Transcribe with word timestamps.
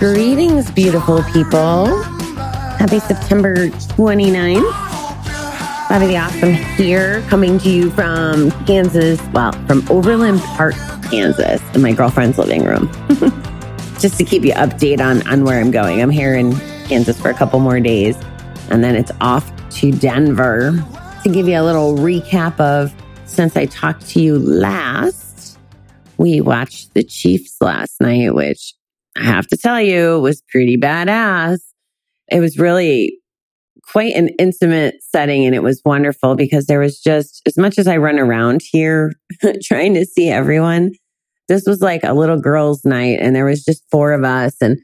Greetings, 0.00 0.70
beautiful 0.70 1.22
people. 1.24 2.02
Happy 2.78 3.00
September 3.00 3.66
29th. 3.66 4.62
Bobby 5.90 6.06
the 6.06 6.16
Awesome 6.16 6.54
here, 6.54 7.20
coming 7.28 7.58
to 7.58 7.68
you 7.68 7.90
from 7.90 8.50
Kansas, 8.64 9.20
well, 9.34 9.52
from 9.66 9.86
Overland 9.90 10.40
Park, 10.40 10.74
Kansas, 11.10 11.60
in 11.74 11.82
my 11.82 11.92
girlfriend's 11.92 12.38
living 12.38 12.64
room. 12.64 12.90
Just 14.00 14.16
to 14.16 14.24
keep 14.24 14.42
you 14.42 14.54
update 14.54 15.00
on, 15.00 15.20
on 15.28 15.44
where 15.44 15.60
I'm 15.60 15.70
going. 15.70 16.00
I'm 16.00 16.08
here 16.08 16.34
in 16.34 16.56
Kansas 16.86 17.20
for 17.20 17.28
a 17.28 17.34
couple 17.34 17.60
more 17.60 17.78
days, 17.78 18.16
and 18.70 18.82
then 18.82 18.96
it's 18.96 19.12
off 19.20 19.52
to 19.72 19.92
Denver. 19.92 20.82
To 21.24 21.28
give 21.28 21.46
you 21.46 21.60
a 21.60 21.62
little 21.62 21.96
recap 21.96 22.58
of 22.58 22.90
since 23.26 23.54
I 23.54 23.66
talked 23.66 24.08
to 24.08 24.22
you 24.22 24.38
last, 24.38 25.58
we 26.16 26.40
watched 26.40 26.94
the 26.94 27.04
Chiefs 27.04 27.58
last 27.60 28.00
night, 28.00 28.34
which 28.34 28.72
I 29.16 29.24
have 29.24 29.46
to 29.48 29.56
tell 29.56 29.80
you 29.80 30.16
it 30.16 30.20
was 30.20 30.42
pretty 30.50 30.76
badass. 30.76 31.58
It 32.28 32.40
was 32.40 32.58
really 32.58 33.18
quite 33.82 34.14
an 34.14 34.28
intimate 34.38 34.96
setting 35.02 35.44
and 35.44 35.54
it 35.54 35.62
was 35.62 35.82
wonderful 35.84 36.36
because 36.36 36.66
there 36.66 36.78
was 36.78 37.00
just 37.00 37.42
as 37.46 37.56
much 37.56 37.78
as 37.78 37.86
I 37.86 37.96
run 37.96 38.18
around 38.18 38.62
here 38.70 39.12
trying 39.62 39.94
to 39.94 40.04
see 40.04 40.28
everyone. 40.28 40.92
This 41.48 41.64
was 41.66 41.80
like 41.80 42.04
a 42.04 42.14
little 42.14 42.40
girls' 42.40 42.84
night 42.84 43.18
and 43.20 43.34
there 43.34 43.44
was 43.44 43.64
just 43.64 43.82
four 43.90 44.12
of 44.12 44.22
us 44.22 44.54
and 44.60 44.78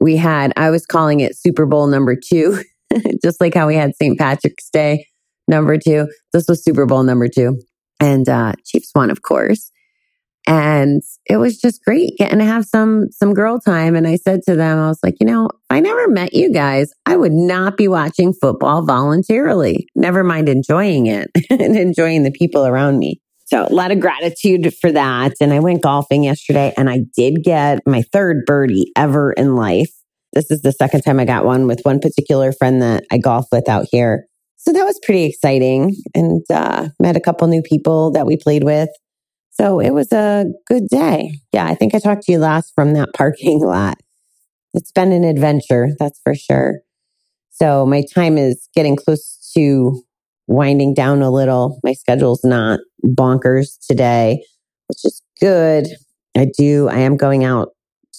we 0.00 0.16
had 0.16 0.52
I 0.56 0.70
was 0.70 0.86
calling 0.86 1.20
it 1.20 1.36
Super 1.36 1.66
Bowl 1.66 1.88
number 1.88 2.14
2 2.16 2.62
just 3.22 3.40
like 3.40 3.54
how 3.54 3.66
we 3.66 3.74
had 3.74 3.96
St. 3.96 4.16
Patrick's 4.16 4.70
Day 4.70 5.06
number 5.48 5.76
2. 5.76 6.06
This 6.32 6.46
was 6.48 6.62
Super 6.62 6.86
Bowl 6.86 7.02
number 7.02 7.28
2 7.28 7.60
and 7.98 8.28
uh 8.28 8.52
Chiefs 8.64 8.92
won 8.94 9.10
of 9.10 9.22
course. 9.22 9.72
And 10.48 11.02
it 11.26 11.36
was 11.36 11.58
just 11.58 11.84
great 11.84 12.16
getting 12.16 12.38
to 12.38 12.44
have 12.46 12.64
some 12.64 13.10
some 13.12 13.34
girl 13.34 13.60
time. 13.60 13.94
And 13.94 14.08
I 14.08 14.16
said 14.16 14.40
to 14.46 14.56
them, 14.56 14.78
I 14.78 14.88
was 14.88 14.98
like, 15.02 15.16
you 15.20 15.26
know, 15.26 15.44
if 15.44 15.60
I 15.68 15.78
never 15.80 16.08
met 16.08 16.32
you 16.32 16.50
guys, 16.50 16.90
I 17.04 17.16
would 17.16 17.34
not 17.34 17.76
be 17.76 17.86
watching 17.86 18.32
football 18.32 18.82
voluntarily. 18.82 19.86
Never 19.94 20.24
mind 20.24 20.48
enjoying 20.48 21.04
it 21.04 21.30
and 21.50 21.76
enjoying 21.76 22.22
the 22.22 22.30
people 22.30 22.64
around 22.64 22.98
me. 22.98 23.20
So 23.44 23.66
a 23.66 23.74
lot 23.74 23.90
of 23.90 24.00
gratitude 24.00 24.72
for 24.80 24.90
that. 24.90 25.32
And 25.38 25.52
I 25.52 25.60
went 25.60 25.82
golfing 25.82 26.24
yesterday 26.24 26.72
and 26.78 26.88
I 26.88 27.00
did 27.14 27.44
get 27.44 27.80
my 27.86 28.02
third 28.10 28.46
birdie 28.46 28.90
ever 28.96 29.32
in 29.32 29.54
life. 29.54 29.90
This 30.32 30.50
is 30.50 30.62
the 30.62 30.72
second 30.72 31.02
time 31.02 31.20
I 31.20 31.26
got 31.26 31.44
one 31.44 31.66
with 31.66 31.80
one 31.82 32.00
particular 32.00 32.52
friend 32.52 32.80
that 32.80 33.04
I 33.12 33.18
golf 33.18 33.44
with 33.52 33.68
out 33.68 33.86
here. 33.90 34.24
So 34.56 34.72
that 34.72 34.84
was 34.84 34.98
pretty 35.04 35.24
exciting 35.24 35.94
and 36.14 36.42
uh, 36.50 36.88
met 36.98 37.16
a 37.16 37.20
couple 37.20 37.46
new 37.48 37.62
people 37.62 38.12
that 38.12 38.26
we 38.26 38.38
played 38.38 38.64
with. 38.64 38.88
So 39.60 39.80
it 39.80 39.90
was 39.90 40.12
a 40.12 40.46
good 40.66 40.88
day. 40.88 41.40
Yeah, 41.52 41.66
I 41.66 41.74
think 41.74 41.94
I 41.94 41.98
talked 41.98 42.22
to 42.24 42.32
you 42.32 42.38
last 42.38 42.72
from 42.74 42.92
that 42.94 43.08
parking 43.16 43.60
lot. 43.60 43.98
It's 44.74 44.92
been 44.92 45.12
an 45.12 45.24
adventure, 45.24 45.88
that's 45.98 46.20
for 46.22 46.34
sure. 46.34 46.80
So 47.50 47.84
my 47.84 48.04
time 48.14 48.38
is 48.38 48.68
getting 48.74 48.96
close 48.96 49.50
to 49.56 50.00
winding 50.46 50.94
down 50.94 51.22
a 51.22 51.30
little. 51.30 51.80
My 51.82 51.92
schedule's 51.92 52.44
not 52.44 52.80
bonkers 53.04 53.78
today, 53.86 54.44
which 54.86 55.04
is 55.04 55.22
good. 55.40 55.88
I 56.36 56.46
do, 56.56 56.88
I 56.88 56.98
am 56.98 57.16
going 57.16 57.44
out 57.44 57.70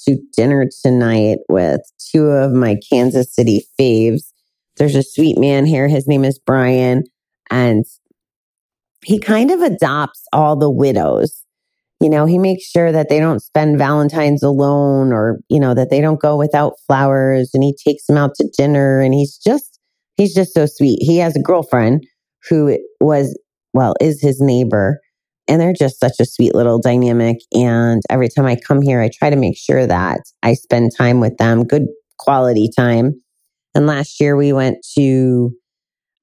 to 0.06 0.18
dinner 0.36 0.68
tonight 0.84 1.38
with 1.48 1.82
two 2.12 2.28
of 2.28 2.52
my 2.52 2.76
Kansas 2.92 3.34
City 3.34 3.64
faves. 3.80 4.24
There's 4.78 4.96
a 4.96 5.04
sweet 5.04 5.38
man 5.38 5.66
here. 5.66 5.88
His 5.88 6.08
name 6.08 6.26
is 6.26 6.40
Brian. 6.40 7.04
And 7.50 7.86
he 9.04 9.20
kind 9.20 9.52
of 9.52 9.62
adopts 9.62 10.24
all 10.34 10.56
the 10.56 10.70
widows. 10.70 11.46
You 12.02 12.10
know, 12.10 12.26
he 12.26 12.38
makes 12.38 12.66
sure 12.66 12.92
that 12.92 13.10
they 13.10 13.20
don't 13.20 13.42
spend 13.42 13.78
Valentine's 13.78 14.42
alone 14.42 15.12
or, 15.12 15.40
you 15.50 15.60
know, 15.60 15.74
that 15.74 15.90
they 15.90 16.00
don't 16.00 16.22
go 16.22 16.38
without 16.38 16.74
flowers 16.88 17.52
and 17.54 17.64
he 17.64 17.76
takes 17.86 18.06
them 18.06 18.18
out 18.18 18.36
to 18.36 18.50
dinner 18.58 19.02
and 19.02 19.14
he's 19.14 19.38
just, 19.38 19.80
he's 20.16 20.34
just 20.34 20.54
so 20.54 20.66
sweet. 20.66 21.00
He 21.02 21.18
has 21.18 21.36
a 21.36 21.42
girlfriend 21.42 22.06
who 22.50 22.78
was, 23.02 23.38
well, 23.74 23.96
is 24.00 24.22
his 24.22 24.40
neighbor 24.40 25.02
and 25.50 25.60
they're 25.60 25.74
just 25.74 26.00
such 26.00 26.20
a 26.22 26.26
sweet 26.26 26.56
little 26.56 26.80
dynamic. 26.80 27.38
And 27.54 28.02
every 28.10 28.30
time 28.30 28.46
I 28.46 28.56
come 28.56 28.82
here, 28.82 29.02
I 29.02 29.10
try 29.10 29.30
to 29.30 29.36
make 29.36 29.58
sure 29.58 29.86
that 29.86 30.22
I 30.44 30.54
spend 30.54 30.92
time 30.96 31.20
with 31.20 31.38
them, 31.38 31.66
good 31.66 31.88
quality 32.18 32.70
time. 32.74 33.22
And 33.76 33.88
last 33.88 34.20
year 34.20 34.38
we 34.38 34.54
went 34.54 34.78
to 34.96 35.52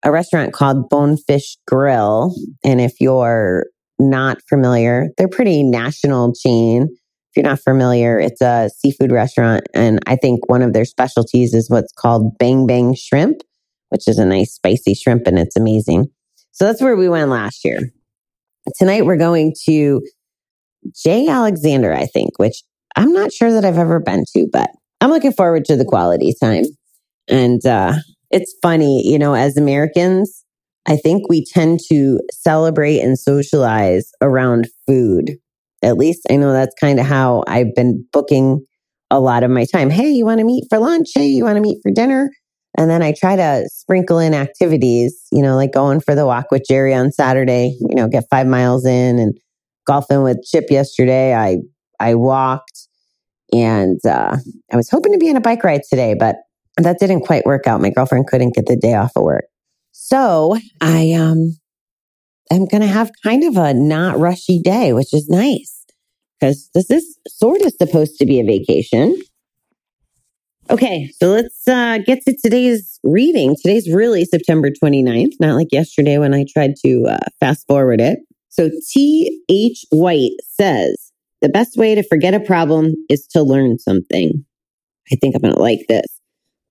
a 0.06 0.12
restaurant 0.12 0.53
called 0.53 0.89
Bonefish 0.89 1.56
Grill. 1.67 2.33
And 2.65 2.81
if 2.81 3.00
you're 3.00 3.67
not 3.99 4.39
familiar, 4.49 5.09
they're 5.19 5.28
pretty 5.28 5.65
national 5.65 6.33
chain. 6.33 6.83
If 6.84 7.37
you're 7.37 7.50
not 7.50 7.59
familiar, 7.59 8.21
it's 8.21 8.41
a 8.41 8.71
seafood 8.78 9.11
restaurant. 9.11 9.65
And 9.75 9.99
I 10.06 10.15
think 10.15 10.49
one 10.49 10.62
of 10.62 10.72
their 10.72 10.84
specialties 10.84 11.55
is 11.55 11.69
what's 11.69 11.93
called 11.93 12.39
Bang 12.39 12.69
Bang 12.69 12.95
Shrimp, 12.95 13.39
which 13.89 14.06
is 14.06 14.21
a 14.21 14.25
nice 14.25 14.55
spicy 14.55 14.95
shrimp 14.95 15.27
and 15.27 15.41
it's 15.41 15.56
amazing. 15.56 16.06
So 16.53 16.66
that's 16.66 16.81
where 16.81 16.97
we 16.97 17.09
went 17.09 17.28
last 17.28 17.65
year. 17.65 17.81
Tonight 18.78 19.06
we're 19.06 19.16
going 19.16 19.55
to 19.66 20.03
J. 21.05 21.27
Alexander, 21.27 21.93
I 21.93 22.06
think, 22.06 22.39
which 22.39 22.62
I'm 22.95 23.12
not 23.12 23.33
sure 23.33 23.53
that 23.53 23.65
I've 23.65 23.77
ever 23.77 23.99
been 23.99 24.25
to, 24.37 24.49
but 24.53 24.71
I'm 25.00 25.11
looking 25.11 25.33
forward 25.33 25.65
to 25.65 25.77
the 25.77 25.84
quality 25.84 26.33
time. 26.41 26.65
And 27.27 27.65
uh, 27.66 27.95
it's 28.31 28.54
funny, 28.62 29.06
you 29.06 29.19
know, 29.19 29.34
as 29.34 29.56
Americans, 29.56 30.44
I 30.87 30.97
think 30.97 31.28
we 31.28 31.44
tend 31.44 31.81
to 31.88 32.20
celebrate 32.32 33.00
and 33.00 33.19
socialize 33.19 34.10
around 34.20 34.69
food. 34.87 35.32
At 35.82 35.97
least 35.97 36.22
I 36.31 36.36
know 36.36 36.53
that's 36.53 36.75
kind 36.81 36.98
of 37.00 37.06
how 37.06 37.44
I've 37.47 37.75
been 37.75 38.04
booking 38.12 38.65
a 39.10 39.20
lot 39.20 39.42
of 39.42 39.50
my 39.50 39.65
time. 39.65 39.91
Hey, 39.91 40.10
you 40.10 40.25
want 40.25 40.38
to 40.38 40.44
meet 40.44 40.65
for 40.69 40.78
lunch? 40.78 41.09
Hey, 41.15 41.26
you 41.26 41.44
want 41.44 41.56
to 41.56 41.62
meet 41.62 41.78
for 41.82 41.91
dinner? 41.91 42.31
And 42.78 42.91
then 42.91 43.03
I 43.03 43.15
try 43.19 43.36
to 43.36 43.69
sprinkle 43.72 44.19
in 44.19 44.34
activities, 44.34 45.26
you 45.32 45.42
know, 45.42 45.56
like 45.56 45.72
going 45.72 46.00
for 46.00 46.15
the 46.15 46.26
walk 46.26 46.50
with 46.50 46.65
Jerry 46.69 46.94
on 46.94 47.10
Saturday, 47.10 47.76
you 47.81 47.94
know, 47.94 48.09
get 48.09 48.25
five 48.31 48.47
miles 48.47 48.84
in 48.84 49.19
and 49.19 49.36
golfing 49.86 50.22
with 50.22 50.44
Chip 50.44 50.66
yesterday. 50.70 51.34
I, 51.34 51.59
I 52.00 52.16
walked 52.16 52.88
and, 53.53 53.98
uh, 54.04 54.36
I 54.72 54.76
was 54.76 54.91
hoping 54.91 55.12
to 55.12 55.19
be 55.19 55.31
on 55.31 55.36
a 55.36 55.41
bike 55.41 55.65
ride 55.65 55.82
today, 55.88 56.15
but 56.19 56.36
that 56.84 56.98
didn't 56.98 57.22
quite 57.22 57.47
work 57.47 57.66
out. 57.66 57.81
My 57.81 57.91
girlfriend 57.91 58.26
couldn't 58.26 58.54
get 58.54 58.66
the 58.66 58.76
day 58.76 58.94
off 58.94 59.12
of 59.16 59.22
work. 59.22 59.47
So 59.92 60.56
I, 60.81 61.12
um, 61.12 61.56
am 62.50 62.66
going 62.66 62.82
to 62.82 62.87
have 62.87 63.10
kind 63.22 63.44
of 63.44 63.56
a 63.56 63.75
not 63.75 64.19
rushy 64.19 64.60
day, 64.60 64.92
which 64.92 65.12
is 65.12 65.28
nice 65.28 65.84
because 66.38 66.70
this 66.75 66.91
is 66.91 67.19
sort 67.28 67.62
of 67.62 67.72
supposed 67.72 68.16
to 68.19 68.26
be 68.26 68.41
a 68.41 68.44
vacation. 68.44 69.16
Okay, 70.69 71.10
so 71.19 71.28
let's 71.28 71.66
uh, 71.69 71.98
get 72.04 72.22
to 72.25 72.36
today's 72.42 72.98
reading. 73.04 73.54
Today's 73.54 73.92
really 73.92 74.25
September 74.25 74.69
29th, 74.70 75.34
not 75.38 75.54
like 75.54 75.69
yesterday 75.70 76.19
when 76.19 76.34
I 76.34 76.44
tried 76.53 76.75
to 76.84 77.04
uh, 77.09 77.19
fast 77.38 77.66
forward 77.69 78.00
it. 78.00 78.19
So 78.48 78.70
T.H. 78.91 79.84
White 79.91 80.32
says, 80.48 81.12
the 81.41 81.48
best 81.48 81.76
way 81.76 81.94
to 81.94 82.03
forget 82.03 82.34
a 82.34 82.41
problem 82.41 82.94
is 83.09 83.26
to 83.28 83.42
learn 83.42 83.78
something. 83.78 84.44
I 85.12 85.16
think 85.16 85.36
I'm 85.36 85.42
going 85.42 85.54
to 85.54 85.60
like 85.60 85.86
this. 85.88 86.16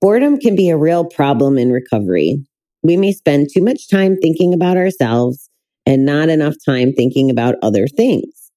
Boredom 0.00 0.38
can 0.38 0.54
be 0.54 0.68
a 0.68 0.76
real 0.76 1.04
problem 1.04 1.56
in 1.56 1.70
recovery. 1.70 2.44
We 2.82 2.96
may 2.96 3.12
spend 3.12 3.48
too 3.52 3.62
much 3.62 3.88
time 3.88 4.16
thinking 4.16 4.52
about 4.52 4.76
ourselves 4.76 5.48
and 5.86 6.04
not 6.04 6.28
enough 6.28 6.54
time 6.64 6.92
thinking 6.92 7.30
about 7.30 7.54
other 7.62 7.86
things. 7.86 8.52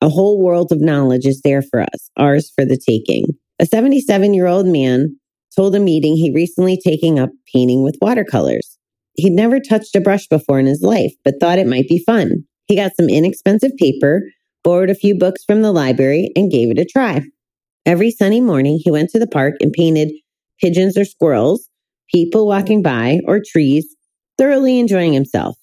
A 0.00 0.08
whole 0.08 0.40
world 0.40 0.70
of 0.70 0.80
knowledge 0.80 1.26
is 1.26 1.40
there 1.42 1.62
for 1.62 1.80
us, 1.80 2.10
ours 2.16 2.52
for 2.54 2.64
the 2.64 2.78
taking. 2.78 3.24
A 3.58 3.66
77 3.66 4.34
year 4.34 4.46
old 4.46 4.66
man 4.66 5.16
told 5.56 5.74
a 5.74 5.80
meeting 5.80 6.16
he 6.16 6.32
recently 6.32 6.78
taking 6.82 7.18
up 7.18 7.30
painting 7.52 7.82
with 7.82 7.98
watercolors. 8.00 8.78
He'd 9.14 9.32
never 9.32 9.60
touched 9.60 9.94
a 9.96 10.00
brush 10.00 10.26
before 10.26 10.58
in 10.58 10.66
his 10.66 10.82
life, 10.82 11.12
but 11.24 11.34
thought 11.40 11.58
it 11.58 11.66
might 11.66 11.88
be 11.88 12.02
fun. 12.04 12.44
He 12.66 12.76
got 12.76 12.92
some 12.96 13.08
inexpensive 13.08 13.72
paper, 13.78 14.22
borrowed 14.62 14.90
a 14.90 14.94
few 14.94 15.16
books 15.16 15.44
from 15.44 15.62
the 15.62 15.72
library, 15.72 16.30
and 16.36 16.50
gave 16.50 16.70
it 16.70 16.78
a 16.78 16.84
try. 16.84 17.22
Every 17.86 18.10
sunny 18.10 18.40
morning, 18.40 18.80
he 18.82 18.90
went 18.90 19.10
to 19.10 19.18
the 19.18 19.26
park 19.26 19.54
and 19.60 19.72
painted 19.72 20.10
pigeons 20.60 20.96
or 20.96 21.04
squirrels, 21.04 21.68
people 22.12 22.46
walking 22.46 22.82
by, 22.82 23.20
or 23.26 23.40
trees, 23.44 23.94
thoroughly 24.38 24.78
enjoying 24.78 25.12
himself. 25.12 25.56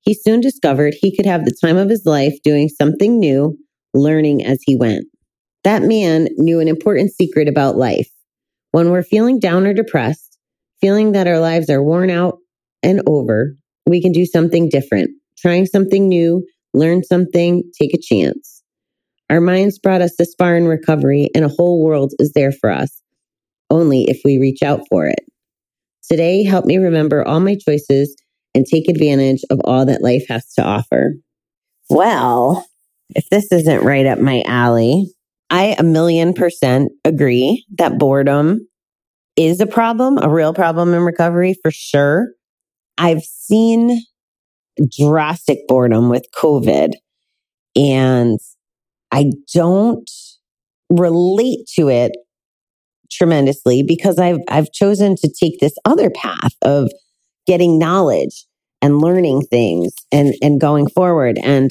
He 0.00 0.14
soon 0.14 0.40
discovered 0.40 0.94
he 0.94 1.14
could 1.14 1.26
have 1.26 1.44
the 1.44 1.56
time 1.62 1.76
of 1.76 1.90
his 1.90 2.06
life 2.06 2.34
doing 2.42 2.68
something 2.68 3.18
new, 3.18 3.58
learning 3.94 4.44
as 4.44 4.60
he 4.64 4.76
went. 4.76 5.04
That 5.64 5.82
man 5.82 6.28
knew 6.36 6.60
an 6.60 6.68
important 6.68 7.12
secret 7.12 7.48
about 7.48 7.76
life. 7.76 8.08
When 8.70 8.90
we're 8.90 9.02
feeling 9.02 9.38
down 9.38 9.66
or 9.66 9.74
depressed, 9.74 10.38
feeling 10.80 11.12
that 11.12 11.26
our 11.26 11.40
lives 11.40 11.68
are 11.68 11.82
worn 11.82 12.10
out 12.10 12.38
and 12.82 13.02
over, 13.06 13.54
we 13.86 14.00
can 14.00 14.12
do 14.12 14.24
something 14.24 14.68
different, 14.68 15.10
trying 15.38 15.66
something 15.66 16.08
new, 16.08 16.46
learn 16.74 17.02
something, 17.02 17.62
take 17.78 17.94
a 17.94 18.00
chance. 18.00 18.62
Our 19.30 19.40
minds 19.40 19.78
brought 19.78 20.00
us 20.00 20.14
this 20.16 20.34
far 20.38 20.56
in 20.56 20.66
recovery, 20.66 21.28
and 21.34 21.44
a 21.44 21.48
whole 21.48 21.82
world 21.82 22.12
is 22.18 22.32
there 22.34 22.52
for 22.52 22.70
us, 22.70 23.02
only 23.70 24.04
if 24.08 24.20
we 24.24 24.38
reach 24.38 24.62
out 24.62 24.80
for 24.88 25.06
it. 25.06 25.20
Today, 26.08 26.42
help 26.42 26.64
me 26.64 26.78
remember 26.78 27.26
all 27.26 27.40
my 27.40 27.56
choices 27.56 28.16
and 28.54 28.64
take 28.64 28.88
advantage 28.88 29.42
of 29.50 29.60
all 29.64 29.84
that 29.86 30.02
life 30.02 30.24
has 30.28 30.52
to 30.54 30.62
offer. 30.62 31.14
Well, 31.90 32.66
if 33.10 33.28
this 33.30 33.52
isn't 33.52 33.84
right 33.84 34.06
up 34.06 34.18
my 34.18 34.42
alley, 34.46 35.12
I 35.50 35.76
a 35.78 35.82
million 35.82 36.34
percent 36.34 36.92
agree 37.04 37.64
that 37.76 37.98
boredom 37.98 38.66
is 39.36 39.60
a 39.60 39.66
problem, 39.66 40.18
a 40.18 40.28
real 40.28 40.52
problem 40.52 40.92
in 40.94 41.02
recovery 41.02 41.54
for 41.62 41.70
sure. 41.70 42.28
I've 42.98 43.22
seen 43.22 44.02
drastic 44.98 45.66
boredom 45.68 46.08
with 46.08 46.26
COVID 46.36 46.92
and 47.76 48.38
I 49.12 49.30
don't 49.54 50.10
relate 50.90 51.66
to 51.76 51.88
it 51.88 52.12
tremendously 53.10 53.82
because 53.82 54.18
I've 54.18 54.38
I've 54.48 54.72
chosen 54.72 55.16
to 55.16 55.28
take 55.28 55.60
this 55.60 55.74
other 55.84 56.10
path 56.10 56.52
of 56.62 56.90
getting 57.46 57.78
knowledge 57.78 58.46
and 58.82 59.00
learning 59.00 59.42
things 59.42 59.92
and 60.12 60.34
and 60.42 60.60
going 60.60 60.88
forward. 60.88 61.38
And 61.42 61.70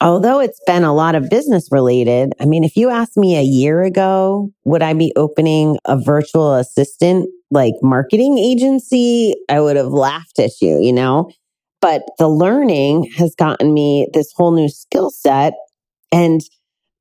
although 0.00 0.40
it's 0.40 0.60
been 0.66 0.84
a 0.84 0.94
lot 0.94 1.14
of 1.14 1.30
business 1.30 1.68
related 1.70 2.32
I 2.40 2.44
mean 2.44 2.64
if 2.64 2.76
you 2.76 2.90
asked 2.90 3.16
me 3.16 3.36
a 3.36 3.42
year 3.42 3.82
ago 3.82 4.50
would 4.64 4.82
I 4.82 4.92
be 4.92 5.12
opening 5.16 5.78
a 5.86 5.98
virtual 5.98 6.54
assistant 6.54 7.28
like 7.50 7.74
marketing 7.82 8.38
agency? 8.38 9.34
I 9.48 9.60
would 9.60 9.76
have 9.76 9.88
laughed 9.88 10.38
at 10.38 10.50
you 10.60 10.78
you 10.80 10.92
know? 10.92 11.30
But 11.80 12.02
the 12.18 12.28
learning 12.28 13.10
has 13.16 13.34
gotten 13.34 13.72
me 13.74 14.08
this 14.12 14.32
whole 14.34 14.50
new 14.52 14.68
skill 14.68 15.10
set. 15.10 15.54
And 16.10 16.40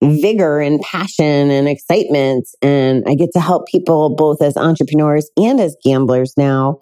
vigor 0.03 0.59
and 0.59 0.81
passion 0.81 1.49
and 1.49 1.67
excitement. 1.67 2.47
And 2.61 3.03
I 3.07 3.15
get 3.15 3.29
to 3.33 3.39
help 3.39 3.67
people 3.67 4.15
both 4.15 4.41
as 4.41 4.57
entrepreneurs 4.57 5.29
and 5.37 5.59
as 5.59 5.75
gamblers 5.83 6.33
now. 6.37 6.81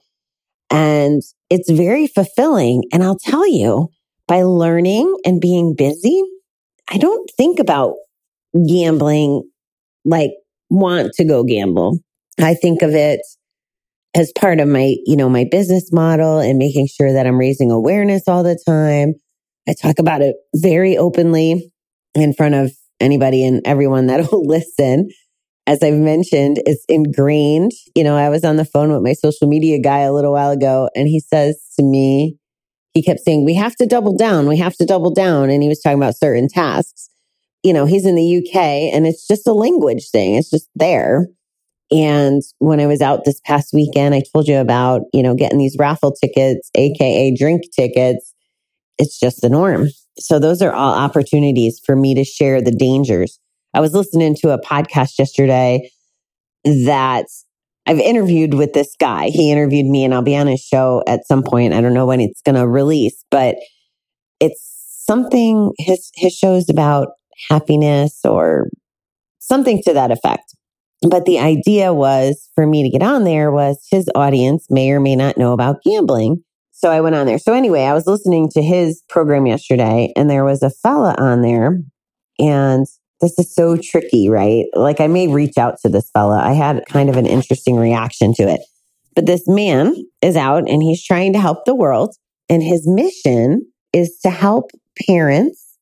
And 0.69 1.21
it's 1.50 1.69
very 1.71 2.07
fulfilling. 2.07 2.83
And 2.92 3.04
I'll 3.04 3.19
tell 3.19 3.48
you, 3.48 3.89
by 4.27 4.44
learning 4.44 5.15
and 5.25 5.39
being 5.39 5.75
busy, 5.75 6.24
I 6.89 6.98
don't 6.98 7.30
think 7.38 7.60
about 7.60 7.95
gambling 8.68 9.44
like 10.06 10.31
want 10.69 11.13
to 11.13 11.25
go 11.25 11.44
gamble. 11.44 12.00
I 12.39 12.56
think 12.56 12.81
of 12.81 12.95
it 12.95 13.21
as 14.16 14.31
part 14.38 14.59
of 14.59 14.68
my, 14.68 14.95
you 15.06 15.16
know, 15.16 15.30
my 15.30 15.45
business 15.50 15.92
model 15.92 16.39
and 16.39 16.57
making 16.57 16.88
sure 16.88 17.13
that 17.13 17.25
I'm 17.25 17.38
raising 17.38 17.71
awareness 17.71 18.27
all 18.27 18.44
the 18.44 18.59
time. 18.68 19.13
I 19.68 19.74
talk 19.74 20.00
about 20.00 20.21
it 20.21 20.36
very 20.56 20.98
openly 20.98 21.71
in 22.16 22.33
front 22.33 22.56
of 22.56 22.71
anybody 23.04 23.46
and 23.46 23.62
everyone 23.66 24.08
that 24.08 24.28
will 24.32 24.46
listen. 24.46 25.10
As 25.66 25.82
I've 25.82 25.94
mentioned, 25.94 26.62
it's 26.66 26.84
ingrained. 26.90 27.72
You 27.96 28.04
know, 28.04 28.18
I 28.18 28.30
was 28.30 28.44
on 28.44 28.58
the 28.58 28.66
phone 28.66 28.92
with 28.92 29.02
my 29.02 29.14
social 29.14 29.48
media 29.48 29.80
guy 29.80 30.00
a 30.00 30.12
little 30.12 30.34
while 30.34 30.52
ago 30.52 30.90
and 30.96 31.08
he 31.08 31.20
says 31.20 31.58
to 31.80 31.84
me, 31.84 32.38
he 32.94 33.02
kept 33.02 33.22
saying, 33.22 33.46
we 33.46 33.56
have 33.56 33.76
to 33.78 33.86
double 33.86 34.16
down. 34.16 34.48
We 34.48 34.58
have 34.58 34.76
to 34.76 34.86
double 34.86 35.14
down. 35.14 35.50
And 35.50 35.64
he 35.64 35.70
was 35.70 35.80
talking 35.80 35.98
about 35.98 36.18
certain 36.18 36.48
tasks. 36.48 37.10
You 37.64 37.74
know, 37.74 37.86
he's 37.86 38.06
in 38.06 38.16
the 38.16 38.38
UK 38.38 38.56
and 38.94 39.08
it's 39.08 39.26
just 39.26 39.48
a 39.48 39.54
language 39.54 40.10
thing. 40.12 40.36
It's 40.36 40.50
just 40.50 40.70
there. 40.76 41.28
And 41.92 42.42
when 42.60 42.80
I 42.80 42.88
was 42.88 43.02
out 43.02 43.24
this 43.24 43.40
past 43.46 43.72
weekend, 43.74 44.16
I 44.16 44.24
told 44.34 44.48
you 44.48 44.58
about, 44.58 45.02
you 45.14 45.24
know, 45.24 45.34
getting 45.34 45.60
these 45.60 45.78
raffle 45.80 46.12
tickets, 46.12 46.70
AKA 46.76 47.36
drink 47.36 47.64
tickets. 47.76 48.34
It's 48.98 49.20
just 49.20 49.42
the 49.42 49.50
norm. 49.50 49.88
So 50.19 50.39
those 50.39 50.62
are 50.62 50.71
all 50.71 50.94
opportunities 50.94 51.81
for 51.83 51.95
me 51.95 52.15
to 52.15 52.24
share 52.24 52.62
the 52.62 52.71
dangers. 52.71 53.39
I 53.74 53.80
was 53.80 53.94
listening 53.94 54.36
to 54.42 54.51
a 54.51 54.62
podcast 54.62 55.18
yesterday 55.18 55.89
that 56.63 57.25
I've 57.86 58.00
interviewed 58.00 58.54
with 58.54 58.74
this 58.74 58.95
guy. 59.00 59.30
He 59.30 59.51
interviewed 59.51 59.88
me 59.88 60.06
and 60.06 60.13
I'll 60.13 60.21
be 60.21 60.38
on 60.38 60.48
his 60.48 60.62
show 60.62 61.04
at 61.07 61.27
some 61.27 61.44
point. 61.44 61.74
I 61.74 61.81
don't 61.81 61.94
know 61.94 62.06
when 62.06 62.21
it's 62.21 62.42
going 62.42 62.56
to 62.56 62.68
release, 62.68 63.24
but 63.30 63.56
it's 64.39 65.04
something 65.06 65.71
his 65.77 66.12
his 66.16 66.33
show 66.33 66.56
is 66.56 66.69
about 66.69 67.09
happiness 67.50 68.19
or 68.24 68.69
something 69.39 69.81
to 69.86 69.94
that 69.94 70.12
effect. 70.12 70.56
But 71.09 71.25
the 71.25 71.39
idea 71.39 71.94
was 71.94 72.50
for 72.56 72.66
me 72.66 72.83
to 72.83 72.98
get 72.98 73.06
on 73.06 73.25
there 73.25 73.51
was 73.51 73.86
his 73.92 74.09
audience 74.16 74.68
may 74.69 74.92
or 74.92 75.01
may 75.01 75.16
not 75.16 75.38
know 75.38 75.51
about 75.51 75.83
gambling. 75.83 76.44
So 76.83 76.91
I 76.91 77.00
went 77.00 77.15
on 77.15 77.25
there. 77.25 77.39
So 77.39 77.53
anyway, 77.53 77.83
I 77.83 77.94
was 77.94 78.07
listening 78.07 78.50
to 78.50 78.62
his 78.62 79.03
program 79.07 79.45
yesterday 79.45 80.12
and 80.18 80.30
there 80.30 80.44
was 80.44 80.62
a 80.62 80.69
fella 80.69 81.15
on 81.18 81.41
there 81.41 81.80
and 82.39 82.85
this 83.21 83.39
is 83.39 83.56
so 83.56 83.77
tricky, 83.81 84.27
right? 84.27 84.65
Like 84.74 85.00
I 85.00 85.07
may 85.07 85.30
reach 85.30 85.57
out 85.57 85.77
to 85.83 85.88
this 85.88 86.09
fella. 86.09 86.41
I 86.44 86.51
had 86.51 86.83
kind 86.89 87.09
of 87.09 87.15
an 87.15 87.25
interesting 87.25 87.77
reaction 87.77 88.33
to 88.33 88.44
it. 88.44 88.59
But 89.15 89.27
this 89.27 89.47
man 89.47 89.95
is 90.21 90.35
out 90.35 90.69
and 90.69 90.83
he's 90.83 91.01
trying 91.01 91.31
to 91.31 91.39
help 91.39 91.63
the 91.63 91.74
world 91.74 92.18
and 92.50 92.62
his 92.62 92.85
mission 92.85 93.65
is 93.94 94.19
to 94.24 94.30
help 94.30 94.71
parents 95.07 95.77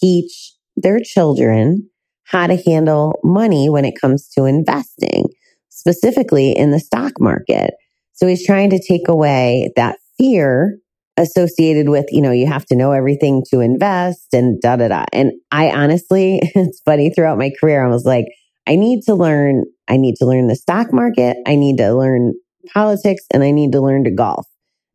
teach 0.00 0.52
their 0.76 1.00
children 1.00 1.90
how 2.22 2.46
to 2.46 2.62
handle 2.64 3.18
money 3.24 3.68
when 3.68 3.84
it 3.84 4.00
comes 4.00 4.28
to 4.38 4.44
investing, 4.44 5.30
specifically 5.70 6.52
in 6.56 6.70
the 6.70 6.78
stock 6.78 7.14
market. 7.18 7.74
So 8.12 8.28
he's 8.28 8.46
trying 8.46 8.70
to 8.70 8.80
take 8.80 9.08
away 9.08 9.72
that 9.74 9.98
fear 10.18 10.78
associated 11.16 11.88
with, 11.88 12.06
you 12.10 12.20
know, 12.20 12.32
you 12.32 12.46
have 12.46 12.66
to 12.66 12.76
know 12.76 12.92
everything 12.92 13.44
to 13.50 13.60
invest 13.60 14.32
and 14.32 14.60
da 14.60 14.76
da 14.76 14.88
da. 14.88 15.04
And 15.12 15.32
I 15.50 15.70
honestly, 15.70 16.40
it's 16.54 16.80
funny 16.84 17.10
throughout 17.10 17.38
my 17.38 17.50
career, 17.60 17.84
I 17.84 17.88
was 17.88 18.04
like, 18.04 18.26
I 18.66 18.76
need 18.76 19.02
to 19.02 19.14
learn, 19.14 19.64
I 19.88 19.96
need 19.96 20.16
to 20.16 20.26
learn 20.26 20.48
the 20.48 20.56
stock 20.56 20.92
market. 20.92 21.36
I 21.46 21.54
need 21.56 21.76
to 21.78 21.94
learn 21.94 22.32
politics 22.72 23.24
and 23.32 23.42
I 23.42 23.50
need 23.50 23.72
to 23.72 23.80
learn 23.80 24.04
to 24.04 24.10
golf. 24.10 24.46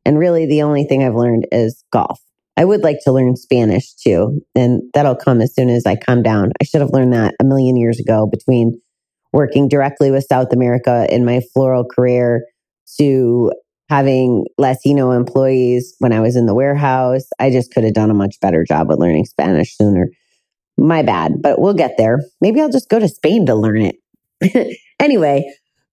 And 0.05 0.17
really 0.17 0.45
the 0.45 0.63
only 0.63 0.85
thing 0.85 1.03
I've 1.03 1.15
learned 1.15 1.47
is 1.51 1.83
golf. 1.91 2.19
I 2.57 2.65
would 2.65 2.83
like 2.83 2.97
to 3.03 3.11
learn 3.11 3.35
Spanish 3.35 3.93
too. 3.93 4.41
And 4.55 4.81
that'll 4.93 5.15
come 5.15 5.39
as 5.39 5.53
soon 5.53 5.69
as 5.69 5.85
I 5.85 5.95
calm 5.95 6.23
down. 6.23 6.51
I 6.59 6.65
should 6.65 6.81
have 6.81 6.91
learned 6.91 7.13
that 7.13 7.35
a 7.39 7.45
million 7.45 7.77
years 7.77 7.99
ago 7.99 8.27
between 8.29 8.81
working 9.31 9.69
directly 9.69 10.11
with 10.11 10.25
South 10.27 10.51
America 10.51 11.07
in 11.09 11.23
my 11.23 11.41
floral 11.53 11.85
career 11.85 12.43
to 12.99 13.51
having 13.89 14.45
Latino 14.57 15.11
employees 15.11 15.95
when 15.99 16.13
I 16.13 16.19
was 16.19 16.35
in 16.35 16.45
the 16.45 16.53
warehouse. 16.53 17.25
I 17.39 17.49
just 17.49 17.73
could 17.73 17.83
have 17.83 17.93
done 17.93 18.11
a 18.11 18.15
much 18.15 18.39
better 18.39 18.63
job 18.63 18.91
of 18.91 18.99
learning 18.99 19.25
Spanish 19.25 19.75
sooner. 19.75 20.09
My 20.77 21.01
bad, 21.01 21.41
but 21.41 21.59
we'll 21.59 21.73
get 21.73 21.95
there. 21.97 22.19
Maybe 22.39 22.61
I'll 22.61 22.71
just 22.71 22.89
go 22.89 22.99
to 22.99 23.09
Spain 23.09 23.45
to 23.47 23.55
learn 23.55 23.81
it. 23.81 24.77
anyway, 24.99 25.43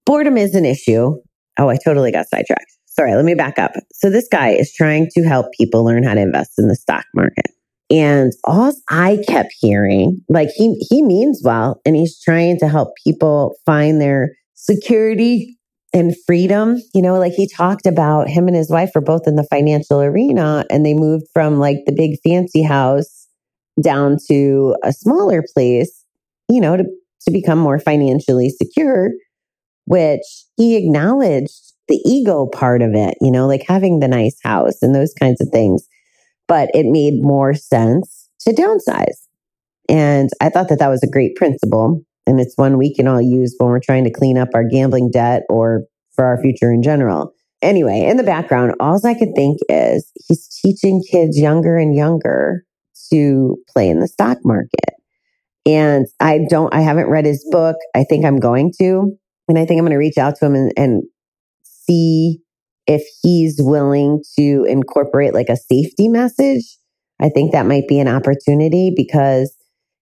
boredom 0.05 0.37
is 0.37 0.53
an 0.53 0.65
issue. 0.65 1.15
Oh, 1.57 1.69
I 1.69 1.77
totally 1.83 2.11
got 2.11 2.27
sidetracked. 2.27 2.71
Sorry, 2.85 3.15
let 3.15 3.25
me 3.25 3.33
back 3.33 3.57
up. 3.57 3.71
So 3.93 4.09
this 4.09 4.27
guy 4.31 4.49
is 4.49 4.73
trying 4.73 5.07
to 5.15 5.23
help 5.23 5.47
people 5.57 5.83
learn 5.83 6.03
how 6.03 6.13
to 6.13 6.21
invest 6.21 6.53
in 6.57 6.67
the 6.67 6.75
stock 6.75 7.05
market. 7.15 7.47
And 7.89 8.31
all 8.43 8.73
I 8.89 9.19
kept 9.27 9.53
hearing, 9.59 10.21
like 10.29 10.49
he 10.55 10.75
he 10.89 11.03
means 11.03 11.41
well 11.43 11.81
and 11.85 11.95
he's 11.95 12.19
trying 12.21 12.57
to 12.59 12.67
help 12.67 12.89
people 13.03 13.55
find 13.65 14.01
their 14.01 14.31
security 14.53 15.57
and 15.95 16.13
freedom. 16.27 16.77
You 16.93 17.01
know, 17.01 17.17
like 17.17 17.33
he 17.33 17.47
talked 17.47 17.87
about 17.87 18.27
him 18.27 18.47
and 18.47 18.55
his 18.55 18.69
wife 18.69 18.91
were 18.93 19.01
both 19.01 19.21
in 19.25 19.37
the 19.37 19.47
financial 19.49 20.01
arena 20.01 20.65
and 20.69 20.85
they 20.85 20.93
moved 20.93 21.25
from 21.33 21.57
like 21.57 21.77
the 21.87 21.93
big 21.93 22.19
fancy 22.23 22.61
house 22.61 23.27
down 23.81 24.17
to 24.27 24.75
a 24.83 24.91
smaller 24.91 25.43
place, 25.53 26.03
you 26.49 26.59
know, 26.61 26.77
to, 26.77 26.83
to 26.83 27.31
become 27.31 27.57
more 27.57 27.79
financially 27.79 28.49
secure, 28.49 29.09
which 29.85 30.21
he 30.57 30.75
acknowledged 30.75 31.73
the 31.87 32.01
ego 32.05 32.47
part 32.47 32.81
of 32.81 32.93
it, 32.93 33.15
you 33.21 33.31
know, 33.31 33.47
like 33.47 33.63
having 33.65 33.99
the 33.99 34.07
nice 34.07 34.37
house 34.43 34.81
and 34.81 34.93
those 34.93 35.13
kinds 35.13 35.39
of 35.39 35.47
things. 35.49 35.87
But 36.47 36.69
it 36.73 36.85
made 36.85 37.21
more 37.21 37.53
sense 37.53 38.29
to 38.41 38.51
downsize. 38.51 39.17
And 39.87 40.29
I 40.41 40.49
thought 40.49 40.69
that 40.69 40.79
that 40.79 40.89
was 40.89 41.03
a 41.03 41.09
great 41.09 41.35
principle. 41.35 42.01
And 42.27 42.39
it's 42.39 42.57
one 42.57 42.77
we 42.77 42.93
can 42.93 43.07
all 43.07 43.21
use 43.21 43.55
when 43.57 43.69
we're 43.69 43.79
trying 43.79 44.03
to 44.05 44.11
clean 44.11 44.37
up 44.37 44.49
our 44.53 44.63
gambling 44.67 45.11
debt 45.11 45.43
or 45.49 45.83
for 46.15 46.25
our 46.25 46.41
future 46.41 46.71
in 46.71 46.81
general. 46.81 47.33
Anyway, 47.61 48.01
in 48.01 48.17
the 48.17 48.23
background, 48.23 48.73
all 48.79 48.99
I 49.05 49.13
could 49.13 49.33
think 49.35 49.59
is 49.69 50.11
he's 50.27 50.47
teaching 50.63 51.03
kids 51.09 51.39
younger 51.39 51.77
and 51.77 51.95
younger 51.95 52.63
to 53.11 53.57
play 53.71 53.89
in 53.89 53.99
the 53.99 54.07
stock 54.07 54.39
market. 54.43 54.93
And 55.65 56.05
I 56.19 56.41
don't, 56.49 56.73
I 56.73 56.81
haven't 56.81 57.09
read 57.09 57.25
his 57.25 57.47
book. 57.51 57.77
I 57.95 58.03
think 58.03 58.25
I'm 58.25 58.39
going 58.39 58.71
to. 58.79 59.17
And 59.47 59.57
I 59.57 59.65
think 59.65 59.79
I'm 59.79 59.85
going 59.85 59.91
to 59.91 59.97
reach 59.97 60.17
out 60.17 60.35
to 60.37 60.45
him 60.45 60.55
and, 60.55 60.71
and 60.77 61.03
see 61.63 62.39
if 62.87 63.03
he's 63.21 63.57
willing 63.59 64.23
to 64.37 64.65
incorporate 64.67 65.33
like 65.33 65.49
a 65.49 65.57
safety 65.57 66.07
message. 66.07 66.77
I 67.19 67.29
think 67.29 67.51
that 67.51 67.65
might 67.65 67.87
be 67.87 67.99
an 67.99 68.07
opportunity 68.07 68.93
because, 68.95 69.55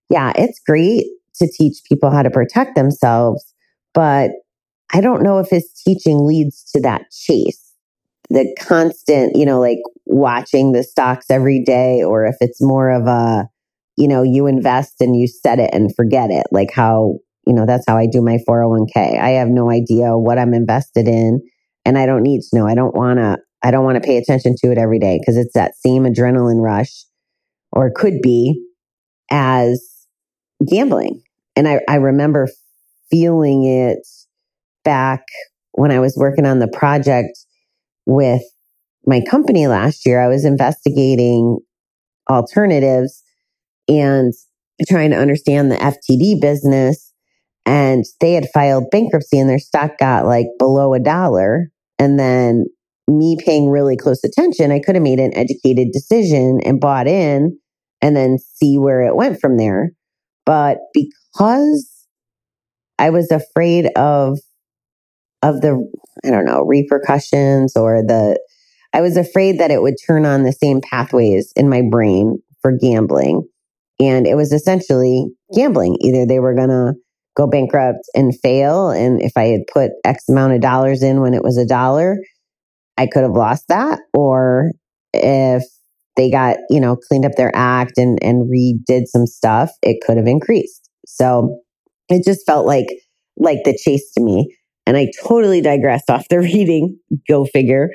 yeah, 0.10 0.34
it's 0.36 0.60
great 0.65 1.06
to 1.36 1.48
teach 1.48 1.78
people 1.88 2.12
how 2.12 2.22
to 2.24 2.30
protect 2.30 2.75
themselves. 2.75 3.54
But 3.94 4.32
I 4.94 5.02
don't 5.02 5.24
know 5.24 5.40
if 5.40 5.50
his 5.50 5.70
teaching 5.86 6.25
leads 6.25 6.63
to 6.72 6.82
that 6.82 7.06
chase, 7.12 7.74
the 8.30 8.56
constant, 8.60 9.36
you 9.36 9.46
know, 9.46 9.60
like 9.60 9.80
watching 10.06 10.72
the 10.72 10.84
stocks 10.84 11.28
every 11.30 11.63
day, 11.63 12.04
or 12.04 12.25
if 12.25 12.36
it's 12.42 12.62
more 12.62 12.92
of 12.92 13.08
a, 13.08 13.48
you 13.98 14.08
know, 14.08 14.24
you 14.24 14.48
invest 14.48 14.96
and 15.00 15.16
you 15.16 15.28
set 15.28 15.60
it 15.60 15.72
and 15.74 15.96
forget 15.96 16.30
it, 16.30 16.46
like 16.52 16.72
how, 16.72 17.16
you 17.46 17.54
know, 17.54 17.66
that's 17.66 17.86
how 17.88 17.98
I 17.98 18.08
do 18.12 18.22
my 18.22 18.38
401k. 18.48 19.20
I 19.20 19.30
have 19.32 19.50
no 19.50 19.70
idea 19.72 20.18
what 20.18 20.38
I'm 20.38 20.54
invested 20.54 21.08
in 21.08 21.42
and 21.86 21.98
I 21.98 22.06
don't 22.06 22.24
need 22.24 22.42
to 22.42 22.58
know. 22.58 22.68
I 22.68 22.75
don't 22.75 22.96
want 22.96 23.20
to, 23.20 23.38
I 23.63 23.72
don't 23.72 23.84
want 23.86 24.02
to 24.02 24.08
pay 24.08 24.18
attention 24.18 24.56
to 24.60 24.72
it 24.72 24.78
every 24.78 25.00
day 25.00 25.20
because 25.20 25.38
it's 25.38 25.54
that 25.54 25.75
same 25.75 26.04
adrenaline 26.04 26.62
rush 26.62 27.06
or 27.72 27.92
could 27.96 28.22
be 28.22 28.62
as 29.32 29.93
gambling. 30.67 31.22
And 31.55 31.67
I, 31.67 31.82
I 31.88 31.96
remember 31.96 32.48
feeling 33.10 33.65
it 33.65 34.00
back 34.84 35.24
when 35.74 35.91
I 35.91 36.00
was 36.00 36.15
working 36.17 36.46
on 36.46 36.60
the 36.60 36.67
project 36.67 37.38
with 38.05 38.41
my 39.05 39.22
company 39.29 39.67
last 39.67 40.05
year. 40.05 40.22
I 40.22 40.27
was 40.27 40.46
investigating 40.46 41.60
alternatives 42.29 43.24
and 43.88 44.34
trying 44.88 45.12
to 45.12 45.17
understand 45.17 45.72
the 45.72 45.75
FTD 45.75 46.41
business. 46.41 47.12
And 47.65 48.03
they 48.20 48.34
had 48.34 48.48
filed 48.53 48.89
bankruptcy 48.91 49.39
and 49.39 49.50
their 49.50 49.60
stock 49.60 49.98
got 49.98 50.25
like 50.25 50.48
below 50.60 50.93
a 50.93 51.00
dollar. 51.00 51.70
And 52.00 52.20
then 52.20 52.65
me 53.08 53.38
paying 53.43 53.70
really 53.70 53.96
close 53.96 54.24
attention, 54.24 54.72
I 54.72 54.79
could 54.79 54.96
have 54.96 55.03
made 55.03 55.20
an 55.20 55.36
educated 55.36 55.89
decision 55.91 56.60
and 56.65 56.79
bought 56.79 57.08
in 57.08 57.58
and 58.01 58.15
then 58.15 58.38
see 58.38 58.77
where 58.77 59.01
it 59.01 59.15
went 59.15 59.39
from 59.39 59.58
there. 59.58 59.91
But 60.46 60.80
because 60.94 61.90
I 63.00 63.10
was 63.10 63.32
afraid 63.32 63.88
of 63.96 64.40
of 65.42 65.62
the 65.62 65.86
I 66.26 66.30
don't 66.30 66.46
know, 66.46 66.64
repercussions 66.64 67.76
or 67.76 68.02
the 68.02 68.40
I 68.94 69.02
was 69.02 69.18
afraid 69.18 69.60
that 69.60 69.72
it 69.72 69.82
would 69.82 69.96
turn 70.06 70.26
on 70.26 70.44
the 70.44 70.52
same 70.52 70.80
pathways 70.82 71.52
in 71.56 71.70
my 71.70 71.82
brain 71.90 72.38
for 72.62 72.72
gambling. 72.72 73.48
And 74.00 74.28
it 74.28 74.36
was 74.36 74.52
essentially 74.52 75.26
gambling. 75.54 75.98
Either 76.02 76.26
they 76.26 76.40
were 76.40 76.54
going 76.54 76.70
to 76.70 76.94
go 77.36 77.48
bankrupt 77.48 78.02
and 78.14 78.38
fail. 78.40 78.90
And 78.90 79.22
if 79.22 79.34
I 79.36 79.46
had 79.46 79.62
put 79.72 79.92
X 80.06 80.30
amount 80.30 80.54
of 80.54 80.62
dollars 80.62 81.02
in 81.02 81.22
when 81.22 81.34
it 81.34 81.44
was 81.44 81.58
a 81.58 81.66
dollar, 81.66 82.18
I 82.98 83.08
could 83.08 83.24
have 83.24 83.32
lost 83.32 83.68
that. 83.70 84.00
Or 84.14 84.72
if 85.14 85.64
they 86.15 86.29
got, 86.29 86.58
you 86.70 86.79
know, 86.79 86.96
cleaned 86.96 87.25
up 87.25 87.34
their 87.38 87.51
act 87.55 87.98
and, 87.98 88.20
and 88.22 88.50
redid 88.50 89.05
some 89.08 89.25
stuff, 89.25 89.72
it 89.82 90.03
could 90.05 90.17
have 90.17 90.27
increased. 90.27 90.89
So 91.05 91.60
it 92.10 92.24
just 92.24 92.46
felt 92.46 92.65
like, 92.65 92.88
like 93.38 93.60
the 93.65 93.77
chase 93.77 94.12
to 94.13 94.24
me. 94.24 94.55
And 94.86 94.98
I 94.98 95.08
totally 95.24 95.62
digressed 95.62 96.10
off 96.10 96.27
the 96.29 96.39
reading. 96.39 97.00
Go 97.27 97.46
figure. 97.46 97.89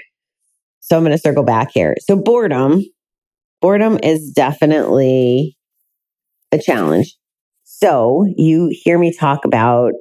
So 0.80 0.96
I'm 0.96 1.04
going 1.04 1.12
to 1.12 1.18
circle 1.18 1.44
back 1.44 1.70
here. 1.72 1.94
So 2.00 2.16
boredom, 2.16 2.82
boredom 3.60 3.98
is 4.02 4.30
definitely 4.30 5.56
a 6.50 6.58
challenge. 6.58 7.14
So 7.64 8.26
you 8.36 8.70
hear 8.72 8.98
me 8.98 9.14
talk 9.14 9.44
about 9.44 9.92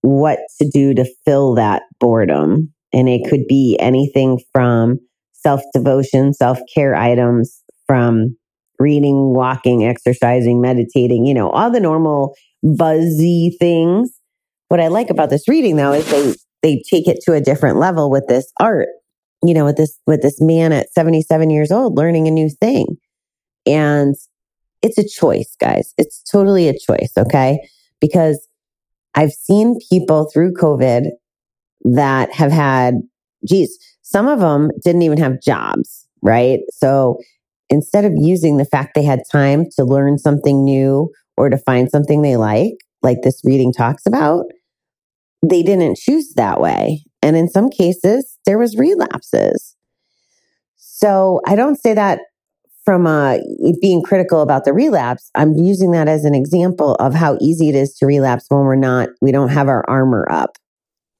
what 0.00 0.38
to 0.60 0.68
do 0.68 0.94
to 0.94 1.04
fill 1.24 1.54
that 1.54 1.82
boredom. 2.00 2.72
And 2.92 3.08
it 3.08 3.28
could 3.28 3.46
be 3.48 3.76
anything 3.78 4.40
from 4.52 4.98
self 5.42 5.60
devotion, 5.74 6.32
self 6.32 6.58
care 6.74 6.94
items, 6.94 7.62
from 7.86 8.36
reading, 8.78 9.34
walking, 9.34 9.84
exercising, 9.84 10.60
meditating, 10.60 11.24
you 11.24 11.34
know, 11.34 11.50
all 11.50 11.70
the 11.70 11.80
normal 11.80 12.34
buzzy 12.62 13.56
things. 13.58 14.10
What 14.68 14.80
I 14.80 14.88
like 14.88 15.10
about 15.10 15.30
this 15.30 15.48
reading 15.48 15.76
though 15.76 15.92
is 15.92 16.10
they, 16.10 16.34
they 16.62 16.82
take 16.88 17.06
it 17.06 17.18
to 17.24 17.34
a 17.34 17.40
different 17.40 17.78
level 17.78 18.10
with 18.10 18.26
this 18.28 18.50
art, 18.60 18.88
you 19.42 19.54
know, 19.54 19.64
with 19.64 19.76
this, 19.76 19.98
with 20.06 20.22
this 20.22 20.40
man 20.40 20.72
at 20.72 20.92
77 20.92 21.50
years 21.50 21.70
old 21.70 21.96
learning 21.96 22.26
a 22.26 22.30
new 22.30 22.50
thing. 22.60 22.96
And 23.66 24.14
it's 24.82 24.98
a 24.98 25.08
choice, 25.08 25.54
guys. 25.60 25.94
It's 25.96 26.22
totally 26.22 26.68
a 26.68 26.78
choice. 26.78 27.12
Okay. 27.16 27.60
Because 28.00 28.48
I've 29.14 29.32
seen 29.32 29.78
people 29.90 30.28
through 30.32 30.54
COVID 30.54 31.10
that 31.84 32.32
have 32.32 32.50
had, 32.50 32.94
geez, 33.46 33.78
some 34.12 34.28
of 34.28 34.40
them 34.40 34.70
didn't 34.84 35.02
even 35.02 35.18
have 35.18 35.40
jobs, 35.40 36.06
right? 36.22 36.60
So 36.70 37.18
instead 37.70 38.04
of 38.04 38.12
using 38.14 38.58
the 38.58 38.64
fact 38.64 38.94
they 38.94 39.02
had 39.02 39.22
time 39.30 39.64
to 39.76 39.84
learn 39.84 40.18
something 40.18 40.64
new 40.64 41.10
or 41.36 41.48
to 41.48 41.56
find 41.56 41.90
something 41.90 42.22
they 42.22 42.36
like, 42.36 42.74
like 43.02 43.22
this 43.22 43.40
reading 43.44 43.72
talks 43.72 44.04
about, 44.06 44.44
they 45.42 45.62
didn't 45.62 45.96
choose 45.96 46.34
that 46.34 46.60
way. 46.60 47.04
And 47.22 47.36
in 47.36 47.48
some 47.48 47.70
cases, 47.70 48.38
there 48.46 48.58
was 48.58 48.76
relapses. 48.76 49.74
So 50.76 51.40
I 51.46 51.56
don't 51.56 51.80
say 51.80 51.94
that 51.94 52.20
from 52.84 53.06
uh, 53.06 53.38
being 53.80 54.02
critical 54.02 54.40
about 54.40 54.64
the 54.64 54.72
relapse. 54.72 55.30
I'm 55.34 55.54
using 55.54 55.92
that 55.92 56.08
as 56.08 56.24
an 56.24 56.34
example 56.34 56.94
of 56.96 57.14
how 57.14 57.38
easy 57.40 57.68
it 57.68 57.74
is 57.74 57.94
to 57.94 58.06
relapse 58.06 58.46
when 58.48 58.60
we're 58.60 58.76
not, 58.76 59.08
we 59.20 59.32
don't 59.32 59.50
have 59.50 59.68
our 59.68 59.88
armor 59.88 60.26
up. 60.30 60.58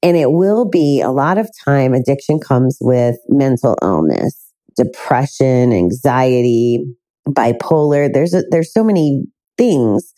And 0.03 0.17
it 0.17 0.31
will 0.31 0.69
be 0.69 1.01
a 1.01 1.11
lot 1.11 1.37
of 1.37 1.49
time 1.63 1.93
addiction 1.93 2.39
comes 2.39 2.77
with 2.81 3.15
mental 3.29 3.77
illness, 3.81 4.37
depression, 4.75 5.71
anxiety, 5.71 6.85
bipolar. 7.27 8.11
There's 8.13 8.33
a, 8.33 8.43
there's 8.51 8.73
so 8.73 8.83
many 8.83 9.23
things 9.57 10.13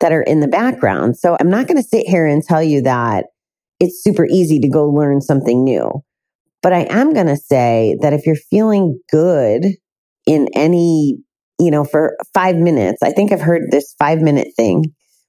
that 0.00 0.12
are 0.12 0.22
in 0.22 0.40
the 0.40 0.48
background. 0.48 1.16
So 1.16 1.36
I'm 1.40 1.50
not 1.50 1.66
going 1.66 1.82
to 1.82 1.88
sit 1.88 2.06
here 2.06 2.26
and 2.26 2.42
tell 2.42 2.62
you 2.62 2.82
that 2.82 3.26
it's 3.80 4.02
super 4.02 4.24
easy 4.26 4.60
to 4.60 4.68
go 4.68 4.88
learn 4.88 5.20
something 5.20 5.64
new. 5.64 5.90
But 6.62 6.72
I 6.72 6.86
am 6.88 7.12
going 7.12 7.26
to 7.26 7.36
say 7.36 7.96
that 8.00 8.12
if 8.12 8.24
you're 8.24 8.36
feeling 8.36 9.00
good 9.10 9.66
in 10.26 10.48
any, 10.54 11.18
you 11.58 11.70
know, 11.70 11.84
for 11.84 12.16
five 12.32 12.56
minutes, 12.56 13.02
I 13.02 13.10
think 13.10 13.32
I've 13.32 13.40
heard 13.40 13.62
this 13.70 13.94
five 13.98 14.20
minute 14.20 14.48
thing 14.56 14.84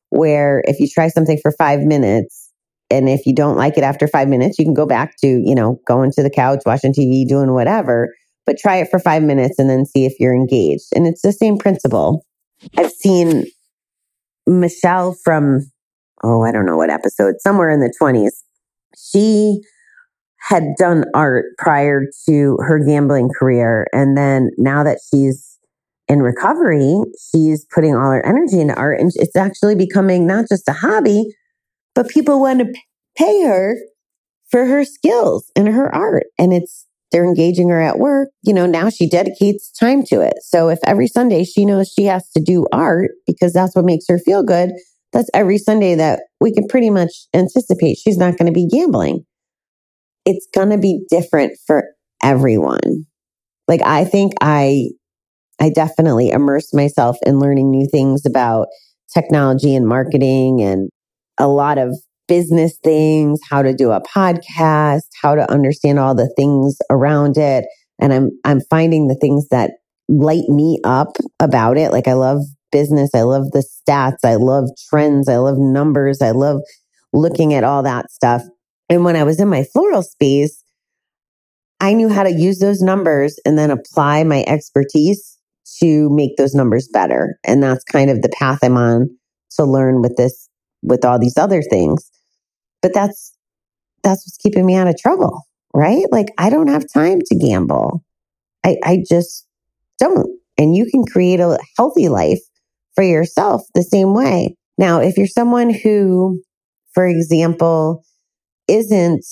where 0.10 0.64
if 0.66 0.80
you 0.80 0.88
try 0.88 1.10
something 1.10 1.38
for 1.42 1.52
five 1.52 1.82
minutes, 1.82 2.45
and 2.90 3.10
if 3.10 3.26
you 3.26 3.34
don't 3.34 3.58
like 3.58 3.78
it 3.78 3.84
after 3.84 4.08
five 4.08 4.28
minutes, 4.28 4.60
you 4.60 4.66
can 4.66 4.74
go 4.74 4.86
back 4.86 5.16
to, 5.18 5.28
you 5.28 5.56
know, 5.56 5.80
going 5.88 6.12
to 6.12 6.24
the 6.24 6.30
couch, 6.30 6.62
watching 6.66 6.94
TV, 6.94 7.28
doing 7.28 7.54
whatever, 7.54 8.14
but 8.46 8.58
try 8.58 8.78
it 8.78 8.90
for 8.90 9.00
five 9.00 9.24
minutes 9.24 9.58
and 9.58 9.70
then 9.70 9.86
see 9.86 10.06
if 10.06 10.14
you're 10.20 10.36
engaged. 10.36 10.86
And 10.94 11.08
it's 11.08 11.22
the 11.22 11.32
same 11.32 11.58
principle. 11.58 12.26
I've 12.78 12.92
seen 12.92 13.46
Michelle 14.46 15.16
from, 15.24 15.72
oh, 16.24 16.44
I 16.44 16.52
don't 16.52 16.66
know 16.66 16.78
what 16.78 16.90
episode, 16.90 17.36
somewhere 17.40 17.72
in 17.72 17.80
the 17.80 17.94
20s. 18.00 18.32
She 18.98 19.62
had 20.40 20.76
done 20.78 21.06
art 21.16 21.46
prior 21.58 22.06
to 22.30 22.58
her 22.62 22.80
gambling 22.86 23.30
career. 23.38 23.88
And 23.92 24.16
then 24.16 24.52
now 24.58 24.84
that 24.84 25.00
she's 25.10 25.58
in 26.08 26.22
recovery, 26.22 26.96
she's 27.32 27.66
putting 27.74 27.96
all 27.96 28.12
her 28.12 28.24
energy 28.24 28.62
into 28.62 28.76
art 28.76 29.00
and 29.00 29.12
it's 29.16 29.36
actually 29.36 29.74
becoming 29.74 30.28
not 30.28 30.46
just 30.48 30.70
a 30.70 30.74
hobby, 30.74 31.26
but 31.96 32.10
people 32.10 32.42
want 32.42 32.60
to 32.60 32.74
pay 33.18 33.44
her 33.44 33.78
for 34.52 34.66
her 34.66 34.86
skills 34.86 35.52
and 35.56 35.68
her 35.68 35.94
art. 35.94 36.26
And 36.38 36.54
it's, 36.54 36.86
they're 37.12 37.26
engaging 37.26 37.70
her 37.70 37.82
at 37.82 37.98
work. 37.98 38.30
You 38.44 38.54
know, 38.54 38.66
now 38.66 38.90
she 38.90 39.10
dedicates 39.10 39.72
time 39.72 40.04
to 40.08 40.22
it. 40.22 40.36
So 40.42 40.70
if 40.70 40.80
every 40.86 41.08
Sunday 41.08 41.44
she 41.46 41.66
knows 41.66 41.88
she 41.92 42.04
has 42.06 42.30
to 42.32 42.44
do 42.44 42.68
art 42.72 43.12
because 43.26 43.54
that's 43.54 43.76
what 43.76 43.86
makes 43.86 44.06
her 44.10 44.20
feel 44.20 44.44
good, 44.44 44.72
that's 45.14 45.30
every 45.34 45.58
Sunday 45.58 45.96
that 45.96 46.24
we 46.42 46.54
can 46.54 46.68
pretty 46.68 46.90
much 46.90 47.12
anticipate 47.34 47.98
she's 47.98 48.18
not 48.18 48.38
going 48.38 48.48
to 48.48 48.52
be 48.52 48.68
gambling. 48.68 49.26
It's 50.26 50.48
going 50.54 50.72
to 50.72 50.78
be 50.78 51.06
different 51.10 51.58
for 51.66 51.86
everyone. 52.22 53.06
Like 53.68 53.82
I 53.84 54.04
think 54.04 54.34
I, 54.42 54.90
I 55.60 55.70
definitely 55.70 56.32
immerse 56.32 56.74
myself 56.74 57.18
in 57.26 57.40
learning 57.40 57.72
new 57.72 57.88
things 57.90 58.26
about 58.26 58.68
technology 59.14 59.74
and 59.74 59.88
marketing 59.88 60.62
and 60.62 60.90
a 61.38 61.48
lot 61.48 61.78
of 61.78 61.96
business 62.28 62.78
things, 62.84 63.40
how 63.50 63.62
to 63.62 63.74
do 63.74 63.92
a 63.92 64.02
podcast, 64.02 65.04
how 65.22 65.36
to 65.36 65.50
understand 65.52 66.00
all 66.00 66.16
the 66.16 66.32
things 66.36 66.78
around 66.90 67.38
it. 67.38 67.66
And 68.00 68.14
I'm, 68.14 68.30
I'm 68.44 68.62
finding 68.70 69.08
the 69.08 69.16
things 69.16 69.48
that 69.50 69.72
light 70.10 70.48
me 70.50 70.80
up 70.84 71.18
about 71.40 71.78
it. 71.78 71.92
Like 71.92 72.08
I 72.08 72.14
love 72.14 72.40
business. 72.72 73.12
I 73.14 73.22
love 73.22 73.52
the 73.52 73.64
stats. 73.64 74.24
I 74.24 74.36
love 74.36 74.70
trends. 74.90 75.30
I 75.30 75.38
love 75.38 75.58
numbers. 75.58 76.22
I 76.22 76.32
love 76.32 76.62
looking 77.14 77.54
at 77.54 77.64
all 77.64 77.84
that 77.84 78.12
stuff. 78.12 78.42
And 78.90 79.04
when 79.04 79.16
I 79.16 79.24
was 79.24 79.40
in 79.40 79.48
my 79.48 79.64
floral 79.64 80.04
space, 80.04 80.64
I 81.80 81.94
knew 81.94 82.10
how 82.10 82.24
to 82.24 82.32
use 82.32 82.60
those 82.60 82.82
numbers 82.82 83.40
and 83.46 83.58
then 83.58 83.72
apply 83.72 84.24
my 84.24 84.44
expertise 84.48 85.38
to 85.80 86.10
make 86.12 86.38
those 86.38 86.54
numbers 86.54 86.88
better. 86.92 87.38
And 87.44 87.62
that's 87.62 87.84
kind 87.84 88.10
of 88.10 88.22
the 88.22 88.30
path 88.30 88.60
I'm 88.64 88.78
on 88.78 89.10
to 89.58 89.66
learn 89.66 90.02
with 90.02 90.16
this 90.16 90.50
with 90.82 91.06
all 91.06 91.20
these 91.20 91.38
other 91.38 91.62
things. 91.62 92.10
But 92.82 92.94
that's, 92.94 93.34
that's 94.04 94.26
what's 94.26 94.38
keeping 94.38 94.66
me 94.66 94.76
out 94.76 94.88
of 94.88 94.98
trouble, 94.98 95.42
right? 95.74 96.06
Like 96.12 96.28
I 96.38 96.50
don't 96.50 96.68
have 96.68 96.86
time 96.94 97.20
to 97.26 97.36
gamble. 97.36 98.04
I, 98.64 98.78
I 98.84 99.04
just 99.08 99.48
don't. 100.00 100.28
And 100.58 100.76
you 100.76 100.86
can 100.90 101.06
create 101.06 101.40
a 101.40 101.58
healthy 101.78 102.10
life 102.10 102.40
for 102.96 103.04
yourself 103.04 103.62
the 103.74 103.84
same 103.84 104.14
way. 104.14 104.56
Now, 104.78 105.00
if 105.00 105.18
you're 105.18 105.28
someone 105.28 105.70
who, 105.70 106.42
for 106.94 107.08
example, 107.08 108.04
isn't 108.68 109.26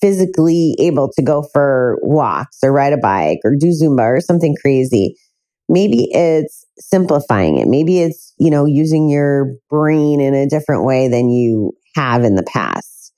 physically 0.00 0.76
able 0.78 1.10
to 1.16 1.22
go 1.22 1.44
for 1.52 1.98
walks 2.02 2.58
or 2.62 2.72
ride 2.72 2.92
a 2.92 2.98
bike 2.98 3.38
or 3.44 3.54
do 3.58 3.68
Zumba 3.68 4.02
or 4.02 4.20
something 4.20 4.54
crazy, 4.60 5.16
maybe 5.68 6.08
it's 6.10 6.63
simplifying 6.78 7.58
it. 7.58 7.68
Maybe 7.68 8.00
it's, 8.00 8.34
you 8.38 8.50
know, 8.50 8.66
using 8.66 9.08
your 9.08 9.54
brain 9.70 10.20
in 10.20 10.34
a 10.34 10.48
different 10.48 10.84
way 10.84 11.08
than 11.08 11.30
you 11.30 11.72
have 11.96 12.24
in 12.24 12.34
the 12.34 12.44
past. 12.44 13.12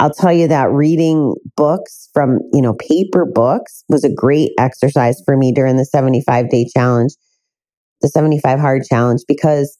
I'll 0.00 0.12
tell 0.12 0.32
you 0.32 0.48
that 0.48 0.70
reading 0.72 1.34
books 1.56 2.08
from, 2.12 2.40
you 2.52 2.62
know, 2.62 2.74
paper 2.74 3.24
books 3.24 3.84
was 3.88 4.04
a 4.04 4.12
great 4.12 4.50
exercise 4.58 5.22
for 5.24 5.36
me 5.36 5.52
during 5.52 5.76
the 5.76 5.84
75 5.84 6.50
day 6.50 6.66
challenge. 6.74 7.12
the 8.02 8.08
75 8.08 8.58
hard 8.60 8.82
challenge 8.84 9.22
because 9.28 9.78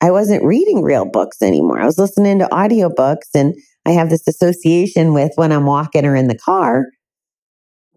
I 0.00 0.10
wasn't 0.10 0.44
reading 0.44 0.82
real 0.82 1.04
books 1.04 1.42
anymore. 1.42 1.80
I 1.80 1.86
was 1.86 1.98
listening 1.98 2.38
to 2.40 2.46
audiobooks 2.46 3.34
and 3.34 3.54
I 3.86 3.92
have 3.92 4.10
this 4.10 4.28
association 4.28 5.14
with 5.14 5.32
when 5.36 5.52
I'm 5.52 5.66
walking 5.66 6.06
or 6.06 6.14
in 6.16 6.28
the 6.28 6.38
car. 6.38 6.86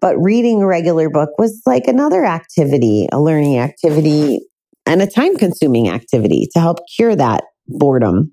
But 0.01 0.17
reading 0.17 0.61
a 0.63 0.67
regular 0.67 1.09
book 1.09 1.31
was 1.37 1.61
like 1.65 1.87
another 1.87 2.25
activity, 2.25 3.07
a 3.11 3.21
learning 3.21 3.59
activity 3.59 4.39
and 4.85 5.01
a 5.01 5.07
time 5.07 5.37
consuming 5.37 5.89
activity 5.89 6.47
to 6.53 6.59
help 6.59 6.79
cure 6.95 7.15
that 7.15 7.43
boredom. 7.67 8.31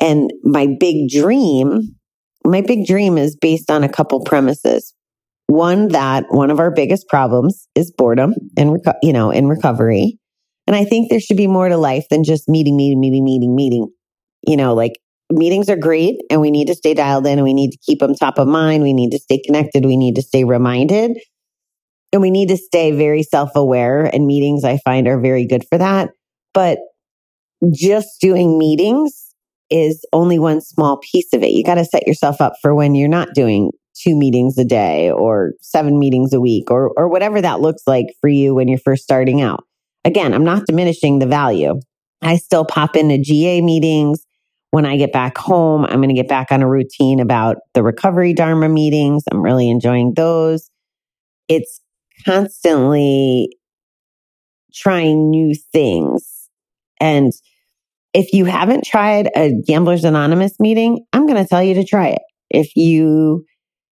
And 0.00 0.30
my 0.42 0.66
big 0.78 1.08
dream, 1.08 1.94
my 2.44 2.60
big 2.60 2.86
dream 2.86 3.18
is 3.18 3.36
based 3.36 3.70
on 3.70 3.84
a 3.84 3.88
couple 3.88 4.22
premises. 4.24 4.94
One, 5.46 5.88
that 5.88 6.24
one 6.30 6.50
of 6.50 6.58
our 6.58 6.70
biggest 6.70 7.08
problems 7.08 7.68
is 7.74 7.92
boredom 7.96 8.34
and, 8.56 8.78
you 9.02 9.12
know, 9.12 9.30
in 9.30 9.46
recovery. 9.46 10.18
And 10.66 10.74
I 10.74 10.84
think 10.84 11.10
there 11.10 11.20
should 11.20 11.36
be 11.36 11.46
more 11.46 11.68
to 11.68 11.76
life 11.76 12.06
than 12.10 12.24
just 12.24 12.48
meeting, 12.48 12.76
meeting, 12.76 13.00
meeting, 13.00 13.24
meeting, 13.24 13.54
meeting. 13.54 13.88
You 14.46 14.56
know, 14.56 14.74
like 14.74 14.92
meetings 15.30 15.68
are 15.68 15.76
great 15.76 16.16
and 16.30 16.40
we 16.40 16.50
need 16.50 16.66
to 16.68 16.74
stay 16.74 16.94
dialed 16.94 17.26
in 17.26 17.38
and 17.38 17.44
we 17.44 17.54
need 17.54 17.72
to 17.72 17.78
keep 17.84 17.98
them 17.98 18.14
top 18.14 18.38
of 18.38 18.48
mind. 18.48 18.82
We 18.82 18.92
need 18.92 19.10
to 19.10 19.18
stay 19.18 19.40
connected. 19.44 19.84
We 19.84 19.96
need 19.96 20.16
to 20.16 20.22
stay 20.22 20.44
reminded 20.44 21.18
and 22.14 22.22
we 22.22 22.30
need 22.30 22.48
to 22.48 22.56
stay 22.56 22.92
very 22.92 23.24
self 23.24 23.50
aware. 23.56 24.04
And 24.04 24.24
meetings 24.24 24.62
I 24.64 24.78
find 24.78 25.08
are 25.08 25.20
very 25.20 25.44
good 25.44 25.64
for 25.68 25.76
that. 25.76 26.10
But 26.54 26.78
just 27.72 28.20
doing 28.20 28.56
meetings 28.56 29.34
is 29.68 30.06
only 30.12 30.38
one 30.38 30.60
small 30.60 30.98
piece 30.98 31.32
of 31.32 31.42
it. 31.42 31.50
You 31.50 31.64
got 31.64 31.74
to 31.74 31.84
set 31.84 32.06
yourself 32.06 32.40
up 32.40 32.52
for 32.62 32.72
when 32.72 32.94
you're 32.94 33.08
not 33.08 33.34
doing 33.34 33.72
two 34.00 34.16
meetings 34.16 34.56
a 34.58 34.64
day 34.64 35.10
or 35.10 35.54
seven 35.60 35.98
meetings 35.98 36.32
a 36.32 36.40
week 36.40 36.70
or, 36.70 36.92
or 36.96 37.08
whatever 37.08 37.40
that 37.40 37.60
looks 37.60 37.82
like 37.86 38.06
for 38.20 38.28
you 38.28 38.54
when 38.54 38.68
you're 38.68 38.78
first 38.78 39.02
starting 39.02 39.40
out. 39.42 39.64
Again, 40.04 40.32
I'm 40.34 40.44
not 40.44 40.66
diminishing 40.66 41.18
the 41.18 41.26
value. 41.26 41.80
I 42.22 42.36
still 42.36 42.64
pop 42.64 42.94
into 42.94 43.18
GA 43.18 43.60
meetings. 43.60 44.24
When 44.70 44.86
I 44.86 44.96
get 44.96 45.12
back 45.12 45.36
home, 45.36 45.84
I'm 45.84 45.96
going 45.96 46.08
to 46.08 46.14
get 46.14 46.28
back 46.28 46.52
on 46.52 46.62
a 46.62 46.68
routine 46.68 47.18
about 47.18 47.56
the 47.74 47.82
recovery 47.82 48.34
Dharma 48.34 48.68
meetings. 48.68 49.24
I'm 49.32 49.42
really 49.42 49.68
enjoying 49.68 50.14
those. 50.14 50.70
It's 51.48 51.80
constantly 52.24 53.56
trying 54.74 55.30
new 55.30 55.54
things. 55.72 56.48
And 57.00 57.32
if 58.12 58.32
you 58.32 58.44
haven't 58.44 58.84
tried 58.84 59.30
a 59.36 59.52
Gamblers 59.66 60.04
Anonymous 60.04 60.58
meeting, 60.60 61.04
I'm 61.12 61.26
going 61.26 61.42
to 61.42 61.48
tell 61.48 61.62
you 61.62 61.74
to 61.74 61.84
try 61.84 62.08
it. 62.08 62.22
If 62.50 62.76
you 62.76 63.44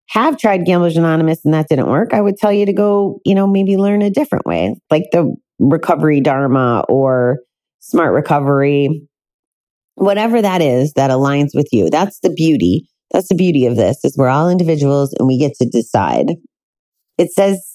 have 0.08 0.38
tried 0.38 0.64
Gamblers 0.64 0.96
Anonymous 0.96 1.44
and 1.44 1.54
that 1.54 1.68
didn't 1.68 1.88
work, 1.88 2.12
I 2.12 2.20
would 2.20 2.36
tell 2.36 2.52
you 2.52 2.66
to 2.66 2.72
go, 2.72 3.20
you 3.24 3.34
know, 3.34 3.46
maybe 3.46 3.76
learn 3.76 4.02
a 4.02 4.10
different 4.10 4.46
way, 4.46 4.74
like 4.90 5.04
the 5.12 5.34
recovery 5.58 6.20
dharma 6.20 6.84
or 6.88 7.38
smart 7.80 8.12
recovery, 8.12 9.08
whatever 9.94 10.42
that 10.42 10.60
is 10.60 10.92
that 10.94 11.10
aligns 11.10 11.50
with 11.54 11.68
you. 11.72 11.90
That's 11.90 12.20
the 12.20 12.30
beauty. 12.30 12.88
That's 13.10 13.28
the 13.28 13.34
beauty 13.34 13.66
of 13.66 13.76
this 13.76 14.04
is 14.04 14.16
we're 14.16 14.28
all 14.28 14.48
individuals 14.48 15.12
and 15.18 15.26
we 15.26 15.38
get 15.38 15.54
to 15.60 15.68
decide. 15.68 16.26
It 17.18 17.30
says, 17.32 17.71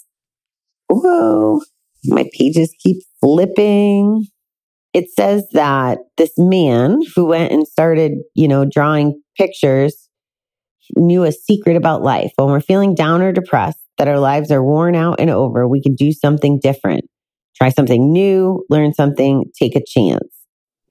whoa, 0.89 1.61
my 2.05 2.25
pages 2.33 2.73
keep 2.81 2.97
flipping 3.21 4.27
it 4.97 5.11
says 5.11 5.47
that 5.51 5.99
this 6.17 6.31
man 6.39 7.01
who 7.15 7.27
went 7.27 7.51
and 7.51 7.67
started, 7.67 8.13
you 8.33 8.47
know, 8.47 8.65
drawing 8.65 9.21
pictures 9.37 10.09
knew 10.95 11.23
a 11.23 11.31
secret 11.31 11.75
about 11.75 12.01
life. 12.01 12.31
When 12.35 12.47
we're 12.47 12.61
feeling 12.61 12.95
down 12.95 13.21
or 13.21 13.31
depressed, 13.31 13.77
that 13.99 14.07
our 14.07 14.17
lives 14.17 14.51
are 14.51 14.63
worn 14.63 14.95
out 14.95 15.19
and 15.19 15.29
over, 15.29 15.67
we 15.67 15.83
can 15.83 15.93
do 15.93 16.11
something 16.11 16.59
different. 16.59 17.05
Try 17.55 17.69
something 17.69 18.11
new, 18.11 18.65
learn 18.71 18.91
something, 18.91 19.45
take 19.59 19.75
a 19.75 19.83
chance. 19.85 20.29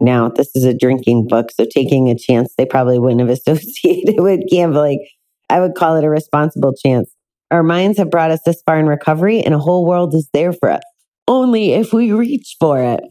Now, 0.01 0.29
this 0.29 0.55
is 0.55 0.63
a 0.63 0.77
drinking 0.77 1.27
book, 1.29 1.51
so 1.51 1.65
taking 1.65 2.09
a 2.09 2.17
chance 2.17 2.55
they 2.57 2.67
probably 2.67 3.01
wouldn't 3.01 3.21
have 3.21 3.31
associated 3.49 4.21
with 4.21 4.41
gambling. 4.49 5.05
I 5.51 5.59
would 5.59 5.75
call 5.75 5.97
it 5.97 6.05
a 6.05 6.11
responsible 6.11 6.75
chance. 6.75 7.13
Our 7.51 7.63
minds 7.63 7.99
have 7.99 8.11
brought 8.11 8.31
us 8.31 8.41
this 8.45 8.63
far 8.67 8.79
in 8.79 8.87
recovery, 8.87 9.41
and 9.41 9.55
a 9.55 9.59
whole 9.59 9.87
world 9.87 10.15
is 10.15 10.29
there 10.33 10.53
for 10.53 10.71
us. 10.71 10.83
Only 11.29 11.73
if 11.73 11.93
we 11.93 12.13
reach 12.13 12.57
for 12.59 12.81
it. 12.81 13.03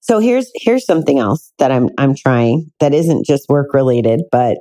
So 0.00 0.18
here's 0.18 0.50
here's 0.54 0.84
something 0.84 1.18
else 1.18 1.50
that 1.58 1.72
I'm 1.72 1.88
I'm 1.96 2.14
trying 2.14 2.70
that 2.78 2.92
isn't 2.92 3.24
just 3.24 3.48
work 3.48 3.72
related, 3.72 4.22
but 4.30 4.58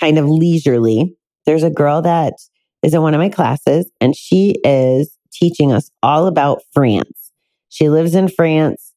kind 0.00 0.18
of 0.18 0.26
leisurely. 0.26 1.14
There's 1.44 1.62
a 1.62 1.70
girl 1.70 2.02
that 2.02 2.34
is 2.82 2.94
in 2.94 3.02
one 3.02 3.14
of 3.14 3.20
my 3.20 3.28
classes 3.28 3.90
and 4.00 4.16
she 4.16 4.54
is 4.64 5.14
teaching 5.32 5.72
us 5.72 5.90
all 6.02 6.26
about 6.26 6.62
France. 6.72 7.32
She 7.68 7.90
lives 7.90 8.14
in 8.14 8.28
France. 8.28 8.94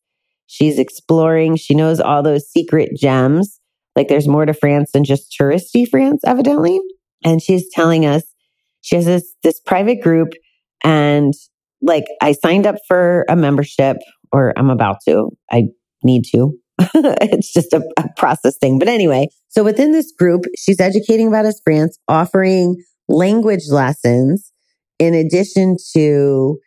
She's 0.48 0.80
exploring. 0.80 1.58
She 1.58 1.76
knows 1.76 2.00
all 2.00 2.24
those 2.24 2.50
secret 2.50 2.91
gems. 2.98 3.60
Like 3.96 4.08
there's 4.08 4.28
more 4.28 4.46
to 4.46 4.54
France 4.54 4.91
than 4.91 5.04
just 5.04 5.36
touristy 5.38 5.88
France, 5.88 6.22
evidently. 6.26 6.80
And 7.24 7.41
she's 7.41 7.70
telling 7.70 8.06
us 8.06 8.24
she 8.82 8.96
has 8.96 9.06
this 9.06 9.34
this 9.44 9.60
private 9.60 10.02
group 10.02 10.30
and 10.84 11.34
like 11.82 12.06
I 12.22 12.34
signed 12.34 12.67
up 12.67 12.76
for 12.88 13.26
a 13.30 13.36
membership 13.36 13.98
or 14.32 14.54
I'm 14.58 14.70
about 14.70 14.98
to. 15.08 15.30
I 15.52 15.65
need 16.04 16.24
to. 16.34 16.54
it's 16.96 17.54
just 17.54 17.74
a, 17.74 17.82
a, 17.98 18.08
process 18.17 18.58
thing. 18.58 18.80
But 18.80 18.88
anyway, 18.88 19.28
so 19.50 19.63
within 19.63 19.91
this 19.91 20.12
group, 20.17 20.46
she's 20.58 20.80
educating 20.80 21.28
about 21.28 21.52
France, 21.63 22.00
offering 22.08 22.82
language 23.08 23.70
lessons 23.70 24.52
in 24.98 25.13
addition 25.13 25.76
to 25.94 26.58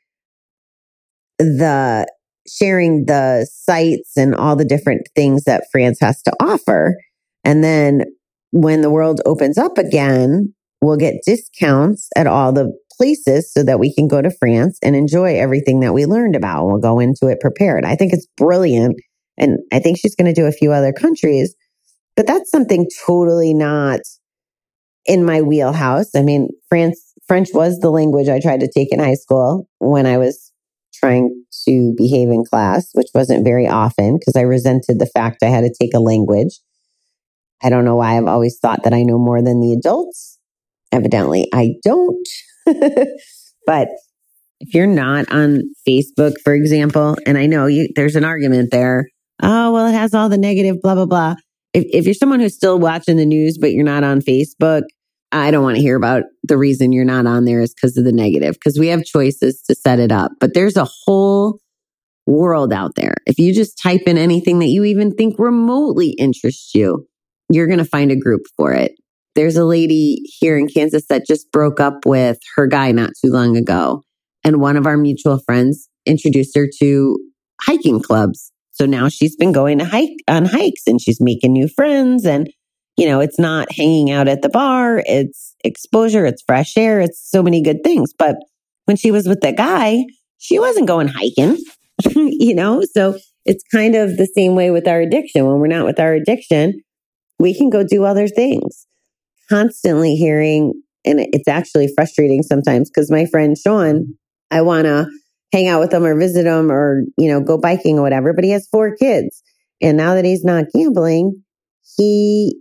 the 1.39 2.07
sharing 2.47 3.07
the 3.07 3.49
sites 3.51 4.17
and 4.17 4.35
all 4.35 4.55
the 4.55 4.65
different 4.65 5.09
things 5.17 5.45
that 5.45 5.65
France 5.73 5.99
has 6.01 6.23
to 6.23 6.33
offer. 6.41 6.97
And 7.43 7.65
then 7.65 8.03
when 8.51 8.83
the 8.83 8.91
world 8.91 9.21
opens 9.27 9.59
up 9.59 9.79
again, 9.79 10.55
we'll 10.85 10.97
get 10.97 11.23
discounts 11.27 12.09
at 12.17 12.27
all 12.27 12.53
the 12.53 12.73
places 12.97 13.53
so 13.53 13.63
that 13.63 13.81
we 13.81 13.93
can 13.93 14.07
go 14.07 14.23
to 14.23 14.31
France 14.31 14.79
and 14.83 14.95
enjoy 14.95 15.37
everything 15.37 15.81
that 15.81 15.95
we 15.95 16.07
learned 16.07 16.37
about. 16.37 16.67
We'll 16.67 16.79
go 16.79 17.01
into 17.01 17.27
it 17.27 17.41
prepared. 17.41 17.85
I 17.85 17.97
think 17.97 18.13
it's 18.13 18.27
brilliant 18.37 18.97
and 19.37 19.59
I 19.73 19.81
think 19.81 19.99
she's 19.99 20.15
going 20.15 20.33
to 20.33 20.41
do 20.41 20.47
a 20.47 20.53
few 20.53 20.73
other 20.73 20.93
countries, 20.93 21.55
but 22.17 22.27
that's 22.27 22.51
something 22.51 22.87
totally 23.05 23.55
not 23.55 24.01
in 25.07 25.25
my 25.25 25.43
wheelhouse. 25.43 26.15
I 26.15 26.23
mean, 26.23 26.49
France, 26.69 27.13
French 27.27 27.49
was 27.53 27.79
the 27.81 27.91
language 27.91 28.29
I 28.29 28.41
tried 28.41 28.61
to 28.61 28.71
take 28.71 28.93
in 28.93 29.01
high 29.01 29.15
school 29.15 29.69
when 29.79 30.07
I 30.07 30.19
was 30.19 30.53
trying 30.95 31.45
to 31.67 31.95
behave 31.97 32.29
in 32.29 32.45
class, 32.45 32.91
which 32.93 33.09
wasn't 33.15 33.45
very 33.45 33.67
often 33.67 34.19
because 34.19 34.37
I 34.37 34.43
resented 34.43 34.99
the 34.99 35.11
fact 35.13 35.43
I 35.43 35.47
had 35.47 35.63
to 35.63 35.75
take 35.79 35.95
a 35.95 36.01
language. 36.01 36.61
I 37.63 37.71
don't 37.71 37.85
know 37.85 37.97
why 37.97 38.17
I've 38.17 38.27
always 38.27 38.59
thought 38.61 38.85
that 38.85 38.95
I 38.95 39.03
know 39.03 39.19
more 39.19 39.43
than 39.43 39.61
the 39.61 39.73
adults. 39.73 40.39
Evidently, 40.95 41.49
I 41.53 41.73
don't. 41.83 42.29
but 43.67 43.89
if 44.61 44.73
you're 44.73 44.87
not 44.87 45.31
on 45.33 45.63
Facebook, 45.87 46.35
for 46.45 46.55
example, 46.55 47.17
and 47.27 47.37
I 47.37 47.47
know 47.47 47.67
you, 47.67 47.89
there's 47.97 48.17
an 48.17 48.25
argument 48.25 48.71
there 48.71 49.07
oh, 49.43 49.73
well, 49.73 49.87
it 49.87 49.93
has 49.93 50.15
all 50.15 50.29
the 50.29 50.39
negative, 50.39 50.81
blah, 50.83 50.95
blah, 50.95 51.07
blah. 51.07 51.35
If, 51.73 51.85
if 51.93 52.05
you're 52.05 52.15
someone 52.15 52.41
who's 52.41 52.55
still 52.55 52.79
watching 52.79 53.17
the 53.17 53.27
news, 53.27 53.59
but 53.59 53.73
you're 53.73 53.85
not 53.85 54.05
on 54.05 54.21
Facebook, 54.21 54.83
I 55.33 55.51
don't 55.51 55.65
want 55.65 55.77
to 55.77 55.83
hear 55.83 55.97
about 55.97 56.25
the 56.45 56.57
reason 56.57 56.93
you're 56.93 57.05
not 57.05 57.27
on 57.27 57.45
there 57.45 57.61
is 57.61 57.75
because 57.75 57.97
of 57.97 58.05
the 58.05 58.13
negative, 58.13 58.55
because 58.55 58.79
we 58.79 58.89
have 58.89 59.05
choices 59.05 59.63
to 59.63 59.75
set 59.75 59.99
it 59.99 60.13
up. 60.13 60.33
But 60.39 60.55
there's 60.55 60.77
a 60.77 60.89
whole 61.05 61.59
world 62.27 62.73
out 62.73 62.95
there. 62.95 63.15
If 63.27 63.39
you 63.39 63.53
just 63.53 63.79
type 63.83 64.03
in 64.07 64.17
anything 64.17 64.61
that 64.61 64.69
you 64.69 64.85
even 64.85 65.13
think 65.13 65.39
remotely 65.39 66.11
interests 66.11 66.75
you, 66.75 67.07
you're 67.51 67.67
going 67.67 67.79
to 67.79 67.85
find 67.85 68.11
a 68.11 68.17
group 68.17 68.43
for 68.57 68.73
it. 68.73 68.93
There's 69.35 69.57
a 69.57 69.65
lady 69.65 70.23
here 70.39 70.57
in 70.57 70.69
Kansas 70.69 71.07
that 71.09 71.27
just 71.27 71.51
broke 71.51 71.81
up 71.81 72.07
with 72.07 72.39
her 72.57 72.67
guy 72.67 72.93
not 72.93 73.11
too 73.21 73.31
long 73.31 73.57
ago. 73.57 74.03
And 74.45 74.61
one 74.61 74.77
of 74.77 74.87
our 74.87 74.97
mutual 74.97 75.39
friends 75.39 75.89
introduced 76.07 76.57
her 76.57 76.69
to 76.81 77.19
hiking 77.63 78.01
clubs. 78.01 78.53
So 78.73 78.87
now 78.87 79.09
she's 79.09 79.37
been 79.37 79.53
going 79.53 79.79
to 79.79 79.85
hike 79.85 80.17
on 80.29 80.45
hikes 80.45 80.83
and 80.87 81.01
she's 81.01 81.21
making 81.21 81.53
new 81.53 81.69
friends 81.69 82.27
and 82.27 82.49
you 82.97 83.09
know, 83.09 83.21
it's 83.21 83.39
not 83.39 83.73
hanging 83.73 84.11
out 84.11 84.29
at 84.29 84.43
the 84.43 84.49
bar, 84.49 85.03
it's 85.05 85.57
exposure, 85.65 86.25
it's 86.25 86.43
fresh 86.47 86.77
air, 86.77 87.01
it's 87.01 87.29
so 87.29 87.43
many 87.43 87.61
good 87.61 87.83
things. 87.83 88.13
But 88.17 88.37
when 88.85 88.97
she 88.97 89.11
was 89.11 89.27
with 89.27 89.41
the 89.41 89.53
guy, 89.53 90.05
she 90.39 90.59
wasn't 90.59 90.87
going 90.87 91.09
hiking, 91.09 91.59
you 92.15 92.55
know? 92.55 92.83
So 92.93 93.19
it's 93.45 93.65
kind 93.73 93.95
of 93.97 94.17
the 94.17 94.27
same 94.27 94.55
way 94.55 94.71
with 94.71 94.87
our 94.87 95.01
addiction. 95.01 95.47
When 95.47 95.59
we're 95.59 95.67
not 95.67 95.87
with 95.87 95.99
our 95.99 96.13
addiction, 96.13 96.83
we 97.39 97.57
can 97.57 97.69
go 97.69 97.83
do 97.83 98.05
other 98.05 98.29
things. 98.29 98.84
Constantly 99.51 100.15
hearing, 100.15 100.73
and 101.05 101.21
it's 101.33 101.49
actually 101.49 101.89
frustrating 101.95 102.43
sometimes 102.43 102.91
because 102.91 103.11
my 103.11 103.27
friend 103.27 103.57
Sean, 103.59 104.15
I 104.51 104.63
want 104.63 104.85
to 104.85 105.07
hang 105.53 105.69
out 105.69 105.81
with 105.81 105.93
him 105.93 106.05
or 106.05 106.19
visit 106.19 106.47
him 106.47 106.71
or, 106.71 107.03
you 107.17 107.29
know, 107.29 107.41
go 107.41 107.59
biking 107.59 107.99
or 107.99 108.03
whatever. 108.03 108.33
But 108.33 108.45
he 108.45 108.51
has 108.51 108.67
four 108.69 108.97
kids. 108.97 109.43
And 109.81 109.97
now 109.97 110.15
that 110.15 110.25
he's 110.25 110.45
not 110.45 110.65
gambling, 110.75 111.43
he 111.97 112.61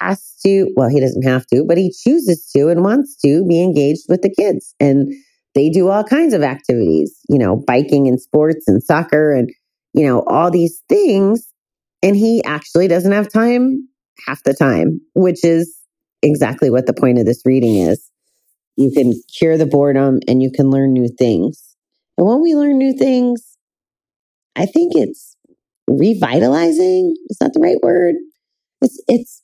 has 0.00 0.34
to, 0.44 0.72
well, 0.76 0.88
he 0.88 1.00
doesn't 1.00 1.26
have 1.26 1.46
to, 1.48 1.64
but 1.66 1.76
he 1.76 1.92
chooses 1.92 2.50
to 2.56 2.68
and 2.68 2.82
wants 2.82 3.16
to 3.24 3.44
be 3.46 3.62
engaged 3.62 4.04
with 4.08 4.22
the 4.22 4.32
kids. 4.32 4.74
And 4.80 5.12
they 5.54 5.68
do 5.68 5.88
all 5.88 6.04
kinds 6.04 6.34
of 6.34 6.42
activities, 6.42 7.18
you 7.28 7.38
know, 7.38 7.62
biking 7.66 8.08
and 8.08 8.20
sports 8.20 8.66
and 8.66 8.82
soccer 8.82 9.32
and, 9.32 9.50
you 9.92 10.06
know, 10.06 10.22
all 10.22 10.50
these 10.50 10.82
things. 10.88 11.46
And 12.02 12.16
he 12.16 12.42
actually 12.44 12.88
doesn't 12.88 13.12
have 13.12 13.30
time 13.30 13.88
half 14.26 14.42
the 14.44 14.54
time, 14.54 15.00
which 15.14 15.44
is 15.44 15.76
exactly 16.22 16.70
what 16.70 16.86
the 16.86 16.94
point 16.94 17.18
of 17.18 17.26
this 17.26 17.42
reading 17.44 17.76
is. 17.76 18.08
You 18.76 18.90
can 18.90 19.12
cure 19.36 19.58
the 19.58 19.66
boredom 19.66 20.20
and 20.26 20.42
you 20.42 20.50
can 20.50 20.70
learn 20.70 20.92
new 20.92 21.08
things. 21.08 21.76
And 22.16 22.26
when 22.26 22.40
we 22.40 22.54
learn 22.54 22.78
new 22.78 22.96
things, 22.96 23.56
I 24.56 24.66
think 24.66 24.92
it's 24.94 25.36
revitalizing. 25.88 27.14
Is 27.28 27.38
that 27.38 27.52
the 27.52 27.60
right 27.60 27.78
word? 27.82 28.14
It's, 28.80 29.02
it's, 29.08 29.42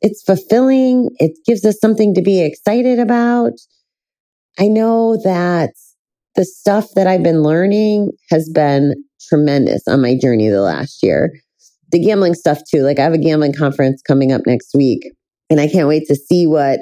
it's 0.00 0.22
fulfilling. 0.22 1.10
It 1.18 1.32
gives 1.46 1.64
us 1.64 1.78
something 1.80 2.14
to 2.14 2.22
be 2.22 2.40
excited 2.40 2.98
about. 2.98 3.52
I 4.58 4.68
know 4.68 5.18
that 5.24 5.70
the 6.34 6.44
stuff 6.44 6.88
that 6.94 7.06
I've 7.06 7.22
been 7.22 7.42
learning 7.42 8.10
has 8.30 8.48
been 8.48 8.94
tremendous 9.28 9.82
on 9.86 10.02
my 10.02 10.16
journey 10.16 10.48
the 10.48 10.62
last 10.62 11.02
year. 11.02 11.30
The 11.90 12.02
gambling 12.02 12.34
stuff 12.34 12.60
too. 12.70 12.82
Like 12.82 12.98
I 12.98 13.02
have 13.02 13.12
a 13.12 13.18
gambling 13.18 13.54
conference 13.54 14.00
coming 14.02 14.32
up 14.32 14.42
next 14.46 14.74
week 14.74 15.10
and 15.52 15.60
I 15.60 15.68
can't 15.68 15.86
wait 15.86 16.06
to 16.06 16.16
see 16.16 16.46
what 16.46 16.80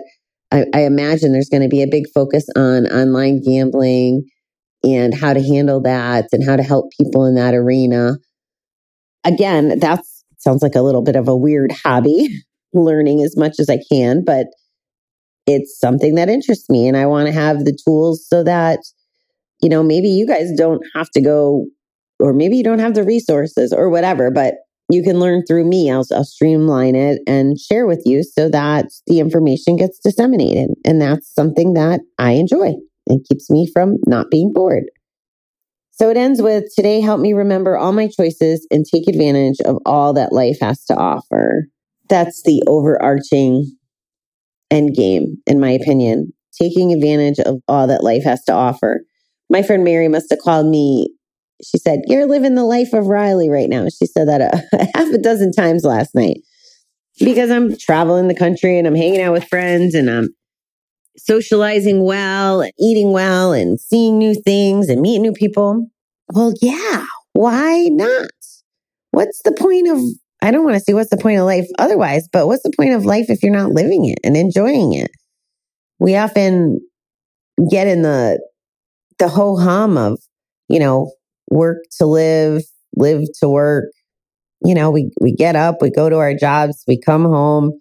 I, 0.53 0.65
I 0.73 0.83
imagine 0.85 1.33
there's 1.33 1.49
going 1.49 1.65
to 1.65 1.69
be 1.69 1.83
a 1.83 1.89
big 1.91 2.05
focus 2.15 2.47
on 2.57 2.87
online 2.87 3.43
gambling 3.43 4.23
and 4.85 5.13
how 5.13 5.33
to 5.33 5.43
handle 5.43 5.83
that 5.83 6.27
and 6.31 6.49
how 6.49 6.55
to 6.55 6.63
help 6.63 6.87
people 6.97 7.27
in 7.27 7.35
that 7.35 7.53
arena. 7.53 8.13
Again, 9.25 9.81
that 9.81 10.05
sounds 10.39 10.63
like 10.63 10.77
a 10.77 10.83
little 10.83 11.03
bit 11.03 11.17
of 11.17 11.27
a 11.27 11.37
weird 11.37 11.73
hobby, 11.85 12.29
learning 12.73 13.25
as 13.25 13.37
much 13.37 13.59
as 13.59 13.69
I 13.69 13.81
can, 13.91 14.23
but 14.25 14.47
it's 15.49 15.77
something 15.81 16.15
that 16.15 16.29
interests 16.29 16.71
me 16.71 16.87
and 16.87 16.97
I 16.97 17.07
want 17.07 17.27
to 17.27 17.33
have 17.33 17.65
the 17.65 17.77
tools 17.85 18.25
so 18.29 18.45
that, 18.45 18.79
you 19.61 19.69
know, 19.69 19.83
maybe 19.83 20.09
you 20.09 20.29
guys 20.29 20.53
don't 20.57 20.83
have 20.95 21.11
to 21.11 21.21
go 21.21 21.67
or 22.21 22.33
maybe 22.33 22.57
you 22.57 22.63
don't 22.63 22.79
have 22.79 22.95
the 22.95 23.03
resources 23.03 23.73
or 23.73 23.91
whatever, 23.91 24.31
but 24.31 24.55
you 24.93 25.03
can 25.03 25.21
learn 25.21 25.45
through 25.47 25.65
me. 25.65 25.91
I'll, 25.91 26.05
I'll 26.13 26.25
streamline 26.25 26.97
it 26.97 27.21
and 27.27 27.59
share 27.59 27.87
with 27.87 28.03
you 28.05 28.23
so 28.23 28.49
that 28.49 28.87
the 29.07 29.21
information 29.21 29.77
gets 29.77 29.99
disseminated. 29.99 30.71
And 30.85 31.01
that's 31.01 31.33
something 31.33 31.75
that 31.75 32.01
I 32.19 32.33
enjoy 32.33 32.75
and 33.07 33.25
keeps 33.29 33.51
me 33.51 33.69
from 33.73 33.97
not 34.07 34.31
being 34.31 34.53
bored. 34.53 34.85
So 35.91 36.09
it 36.09 36.17
ends 36.17 36.41
with 36.41 36.65
today, 36.75 37.01
help 37.01 37.21
me 37.21 37.35
remember 37.35 37.77
all 37.77 37.93
my 37.93 38.09
choices 38.09 38.67
and 38.71 38.87
take 38.87 39.07
advantage 39.07 39.61
of 39.67 39.77
all 39.85 40.15
that 40.15 40.33
life 40.33 40.57
has 40.61 40.85
to 40.87 40.97
offer. 40.97 41.67
That's 42.09 42.43
the 42.43 42.63
overarching 42.67 43.71
end 44.71 44.95
game, 44.95 45.37
in 45.47 45.61
my 45.61 45.71
opinion, 45.71 46.33
taking 46.59 46.93
advantage 46.93 47.39
of 47.41 47.61
all 47.69 47.87
that 47.89 48.03
life 48.03 48.25
has 48.25 48.43
to 48.45 48.53
offer. 48.53 49.03
My 49.51 49.63
friend 49.63 49.85
Mary 49.85 50.09
must 50.09 50.31
have 50.31 50.39
called 50.39 50.67
me. 50.67 51.15
She 51.63 51.79
said, 51.79 52.01
You're 52.07 52.27
living 52.27 52.55
the 52.55 52.65
life 52.65 52.93
of 52.93 53.07
Riley 53.07 53.49
right 53.49 53.69
now. 53.69 53.89
She 53.89 54.07
said 54.07 54.29
that 54.29 54.41
uh, 54.41 54.59
a, 54.73 54.77
a 54.81 54.99
half 54.99 55.13
a 55.13 55.19
dozen 55.19 55.53
times 55.53 55.85
last 55.85 56.15
night 56.15 56.41
because 57.19 57.51
I'm 57.51 57.77
traveling 57.77 58.29
the 58.29 58.35
country 58.35 58.79
and 58.79 58.87
I'm 58.87 58.95
hanging 58.95 59.21
out 59.21 59.33
with 59.33 59.49
friends 59.49 59.95
and 59.95 60.11
I'm 60.11 60.29
socializing 61.17 62.05
well 62.05 62.63
and 62.63 62.73
eating 62.79 63.13
well 63.13 63.53
and 63.53 63.79
seeing 63.81 64.19
new 64.19 64.35
things 64.35 64.89
and 64.89 65.01
meeting 65.01 65.23
new 65.23 65.33
people. 65.33 65.87
Well, 66.33 66.55
yeah, 66.63 67.05
why 67.33 67.89
not? 67.91 68.31
What's 69.11 69.43
the 69.43 69.53
point 69.53 69.89
of, 69.89 69.99
I 70.43 70.51
don't 70.51 70.65
want 70.65 70.77
to 70.77 70.81
say 70.81 70.95
what's 70.95 71.11
the 71.11 71.17
point 71.17 71.39
of 71.39 71.45
life 71.45 71.67
otherwise, 71.79 72.29
but 72.33 72.47
what's 72.47 72.63
the 72.63 72.73
point 72.77 72.95
of 72.95 73.05
life 73.05 73.27
if 73.29 73.43
you're 73.43 73.53
not 73.53 73.73
living 73.73 74.07
it 74.07 74.19
and 74.25 74.37
enjoying 74.37 74.95
it? 74.95 75.11
We 75.99 76.17
often 76.17 76.81
get 77.71 77.87
in 77.87 78.03
the, 78.03 78.41
the 79.19 79.29
ho 79.29 79.57
hum 79.57 79.99
of, 79.99 80.19
you 80.69 80.79
know, 80.79 81.13
work 81.51 81.79
to 81.99 82.07
live, 82.07 82.63
live 82.97 83.25
to 83.41 83.49
work. 83.49 83.85
You 84.65 84.75
know, 84.75 84.91
we, 84.91 85.11
we 85.21 85.35
get 85.35 85.57
up, 85.57 85.77
we 85.81 85.91
go 85.91 86.09
to 86.09 86.17
our 86.17 86.35
jobs, 86.35 86.85
we 86.87 87.01
come 87.01 87.25
home, 87.25 87.73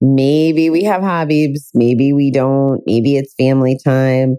Maybe 0.00 0.70
we 0.70 0.84
have 0.84 1.02
hobbies. 1.02 1.70
Maybe 1.74 2.12
we 2.12 2.30
don't. 2.30 2.82
Maybe 2.86 3.16
it's 3.16 3.34
family 3.34 3.78
time. 3.82 4.36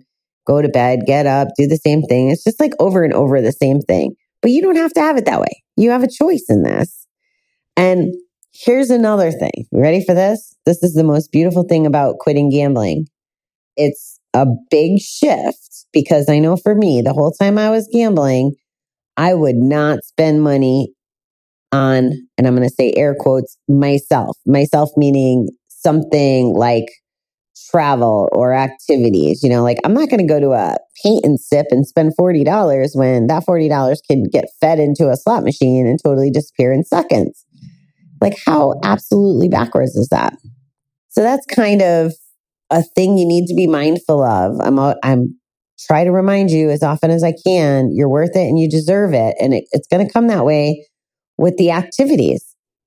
Go 0.47 0.61
to 0.61 0.69
bed, 0.69 1.01
get 1.05 1.25
up, 1.25 1.49
do 1.57 1.67
the 1.67 1.77
same 1.77 2.01
thing. 2.01 2.29
It's 2.29 2.43
just 2.43 2.59
like 2.59 2.73
over 2.79 3.03
and 3.03 3.13
over 3.13 3.41
the 3.41 3.51
same 3.51 3.81
thing. 3.81 4.15
But 4.41 4.51
you 4.51 4.61
don't 4.61 4.77
have 4.77 4.93
to 4.93 5.01
have 5.01 5.17
it 5.17 5.25
that 5.25 5.41
way. 5.41 5.63
You 5.75 5.91
have 5.91 6.03
a 6.03 6.09
choice 6.09 6.45
in 6.49 6.63
this. 6.63 7.05
And 7.75 8.13
here's 8.53 8.89
another 8.89 9.31
thing. 9.31 9.67
You 9.71 9.81
ready 9.81 10.03
for 10.03 10.15
this? 10.15 10.55
This 10.65 10.81
is 10.81 10.93
the 10.93 11.03
most 11.03 11.31
beautiful 11.31 11.63
thing 11.63 11.85
about 11.85 12.19
quitting 12.19 12.49
gambling. 12.49 13.07
It's 13.75 14.19
a 14.33 14.45
big 14.71 14.99
shift 14.99 15.85
because 15.91 16.29
I 16.29 16.39
know 16.39 16.55
for 16.55 16.73
me, 16.73 17.01
the 17.01 17.13
whole 17.13 17.31
time 17.31 17.57
I 17.57 17.69
was 17.69 17.89
gambling, 17.91 18.53
I 19.19 19.33
would 19.33 19.57
not 19.57 20.05
spend 20.05 20.41
money 20.41 20.93
on, 21.73 22.13
and 22.37 22.47
I'm 22.47 22.55
going 22.55 22.67
to 22.67 22.73
say 22.73 22.93
air 22.95 23.13
quotes, 23.19 23.57
myself, 23.67 24.37
myself 24.45 24.91
meaning 24.95 25.49
something 25.67 26.53
like 26.55 26.85
travel 27.69 28.29
or 28.31 28.53
activities. 28.53 29.43
You 29.43 29.49
know, 29.49 29.61
like 29.61 29.77
I'm 29.83 29.93
not 29.93 30.09
going 30.09 30.25
to 30.25 30.33
go 30.33 30.39
to 30.39 30.51
a 30.51 30.77
paint 31.03 31.25
and 31.25 31.37
sip 31.37 31.65
and 31.69 31.85
spend 31.85 32.13
$40 32.17 32.91
when 32.93 33.27
that 33.27 33.43
$40 33.45 33.97
can 34.09 34.23
get 34.23 34.45
fed 34.61 34.79
into 34.79 35.09
a 35.09 35.17
slot 35.17 35.43
machine 35.43 35.85
and 35.85 35.99
totally 36.01 36.31
disappear 36.31 36.71
in 36.71 36.85
seconds. 36.85 37.45
Like, 38.21 38.37
how 38.45 38.79
absolutely 38.83 39.49
backwards 39.49 39.95
is 39.95 40.07
that? 40.09 40.37
So 41.09 41.23
that's 41.23 41.45
kind 41.45 41.81
of 41.81 42.13
a 42.69 42.83
thing 42.95 43.17
you 43.17 43.27
need 43.27 43.47
to 43.47 43.53
be 43.53 43.67
mindful 43.67 44.23
of. 44.23 44.61
I'm, 44.61 44.79
I'm 45.03 45.38
try 45.87 46.03
to 46.03 46.11
remind 46.11 46.51
you 46.51 46.69
as 46.69 46.83
often 46.83 47.11
as 47.11 47.23
I 47.23 47.33
can, 47.45 47.91
you're 47.93 48.09
worth 48.09 48.35
it 48.35 48.47
and 48.47 48.59
you 48.59 48.69
deserve 48.69 49.13
it. 49.13 49.35
And 49.39 49.53
it, 49.53 49.65
it's 49.71 49.87
going 49.87 50.05
to 50.05 50.11
come 50.11 50.27
that 50.27 50.45
way 50.45 50.87
with 51.37 51.57
the 51.57 51.71
activities. 51.71 52.45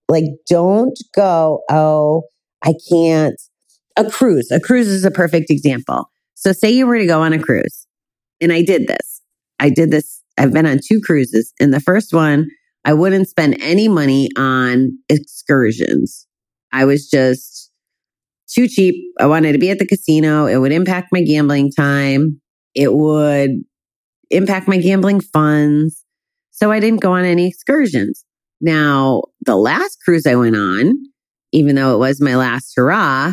Like, 0.08 0.24
don't 0.48 0.98
go, 1.14 1.62
oh, 1.70 2.22
I 2.62 2.74
can't. 2.90 3.40
A 3.96 4.10
cruise. 4.10 4.50
A 4.50 4.60
cruise 4.60 4.88
is 4.88 5.04
a 5.04 5.10
perfect 5.10 5.50
example. 5.50 6.10
So, 6.34 6.52
say 6.52 6.70
you 6.70 6.86
were 6.86 6.98
to 6.98 7.06
go 7.06 7.20
on 7.20 7.32
a 7.32 7.38
cruise, 7.38 7.86
and 8.40 8.52
I 8.52 8.62
did 8.62 8.88
this. 8.88 9.20
I 9.58 9.70
did 9.70 9.90
this. 9.90 10.22
I've 10.38 10.52
been 10.52 10.66
on 10.66 10.80
two 10.84 11.00
cruises. 11.04 11.52
In 11.60 11.70
the 11.70 11.80
first 11.80 12.12
one, 12.12 12.48
I 12.84 12.94
wouldn't 12.94 13.28
spend 13.28 13.60
any 13.60 13.88
money 13.88 14.28
on 14.36 14.98
excursions. 15.08 16.26
I 16.72 16.84
was 16.84 17.08
just 17.08 17.70
too 18.52 18.66
cheap. 18.66 18.94
I 19.20 19.26
wanted 19.26 19.52
to 19.52 19.58
be 19.58 19.70
at 19.70 19.78
the 19.78 19.86
casino. 19.86 20.46
It 20.46 20.56
would 20.56 20.72
impact 20.72 21.08
my 21.12 21.22
gambling 21.22 21.70
time. 21.70 22.41
It 22.74 22.92
would 22.92 23.62
impact 24.30 24.68
my 24.68 24.78
gambling 24.78 25.20
funds. 25.20 26.04
So 26.50 26.70
I 26.70 26.80
didn't 26.80 27.00
go 27.00 27.12
on 27.12 27.24
any 27.24 27.46
excursions. 27.48 28.24
Now, 28.60 29.22
the 29.44 29.56
last 29.56 29.98
cruise 30.04 30.26
I 30.26 30.36
went 30.36 30.56
on, 30.56 30.92
even 31.52 31.74
though 31.74 31.94
it 31.94 31.98
was 31.98 32.20
my 32.20 32.36
last 32.36 32.72
hurrah, 32.76 33.32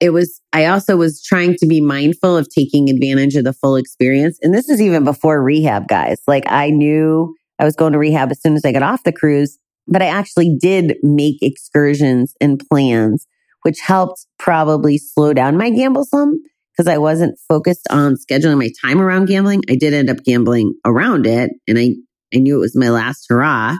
it 0.00 0.10
was, 0.10 0.40
I 0.52 0.66
also 0.66 0.96
was 0.96 1.22
trying 1.22 1.56
to 1.56 1.66
be 1.66 1.80
mindful 1.80 2.36
of 2.36 2.48
taking 2.48 2.88
advantage 2.88 3.36
of 3.36 3.44
the 3.44 3.52
full 3.52 3.76
experience. 3.76 4.38
And 4.42 4.54
this 4.54 4.68
is 4.68 4.80
even 4.80 5.04
before 5.04 5.42
rehab, 5.42 5.88
guys. 5.88 6.20
Like 6.26 6.44
I 6.46 6.70
knew 6.70 7.34
I 7.58 7.64
was 7.64 7.76
going 7.76 7.92
to 7.92 7.98
rehab 7.98 8.30
as 8.30 8.40
soon 8.40 8.54
as 8.54 8.64
I 8.64 8.72
got 8.72 8.82
off 8.82 9.02
the 9.02 9.12
cruise, 9.12 9.58
but 9.86 10.02
I 10.02 10.06
actually 10.06 10.56
did 10.58 10.96
make 11.02 11.42
excursions 11.42 12.34
and 12.40 12.62
plans, 12.70 13.26
which 13.62 13.80
helped 13.80 14.26
probably 14.38 14.96
slow 14.96 15.34
down 15.34 15.58
my 15.58 15.70
gamble 15.70 16.04
some 16.04 16.38
because 16.80 16.94
I 16.94 16.98
wasn't 16.98 17.38
focused 17.46 17.86
on 17.90 18.16
scheduling 18.16 18.58
my 18.58 18.70
time 18.82 19.02
around 19.02 19.26
gambling. 19.26 19.60
I 19.68 19.74
did 19.74 19.92
end 19.92 20.08
up 20.08 20.24
gambling 20.24 20.72
around 20.86 21.26
it 21.26 21.50
and 21.68 21.78
I, 21.78 21.90
I 22.34 22.38
knew 22.38 22.56
it 22.56 22.60
was 22.60 22.74
my 22.74 22.88
last 22.88 23.26
hurrah 23.28 23.76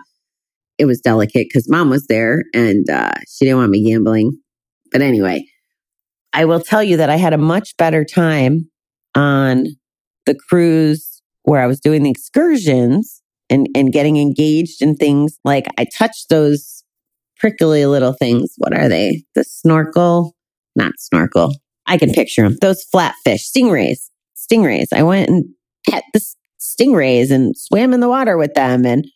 it 0.81 0.87
was 0.87 1.01
delicate 1.01 1.47
because 1.47 1.69
mom 1.69 1.91
was 1.91 2.07
there 2.07 2.43
and 2.55 2.89
uh, 2.89 3.13
she 3.29 3.45
didn't 3.45 3.59
want 3.59 3.71
me 3.71 3.85
gambling. 3.87 4.39
But 4.91 5.03
anyway, 5.03 5.45
I 6.33 6.47
will 6.47 6.61
tell 6.61 6.83
you 6.83 6.97
that 6.97 7.11
I 7.11 7.17
had 7.17 7.35
a 7.35 7.39
much 7.39 7.77
better 7.77 8.05
time 8.05 8.71
on 9.15 9.67
the 10.25 10.35
cruise 10.49 11.23
where 11.43 11.63
I 11.63 11.67
was 11.67 11.81
doing 11.81 12.03
the 12.03 12.11
excursions 12.11 13.21
and, 13.51 13.67
and 13.75 13.93
getting 13.93 14.17
engaged 14.17 14.81
in 14.81 14.97
things 14.97 15.39
like 15.45 15.67
I 15.79 15.85
touched 15.85 16.31
those 16.31 16.83
prickly 17.39 17.85
little 17.85 18.15
things. 18.15 18.55
What 18.57 18.73
are 18.73 18.89
they? 18.89 19.25
The 19.35 19.45
snorkel, 19.45 20.35
not 20.77 20.93
snorkel. 20.99 21.55
I 21.91 21.99
can 21.99 22.13
picture 22.13 22.43
them. 22.43 22.57
Those 22.61 22.85
flatfish, 22.95 23.51
stingrays, 23.55 24.09
stingrays. 24.37 24.93
I 24.93 25.03
went 25.03 25.29
and 25.29 25.45
pet 25.89 26.05
the 26.15 26.25
stingrays 26.61 27.31
and 27.31 27.57
swam 27.57 27.93
in 27.93 28.01
the 28.01 28.09
water 28.09 28.37
with 28.39 28.55
them 28.55 28.87
and 28.87 29.07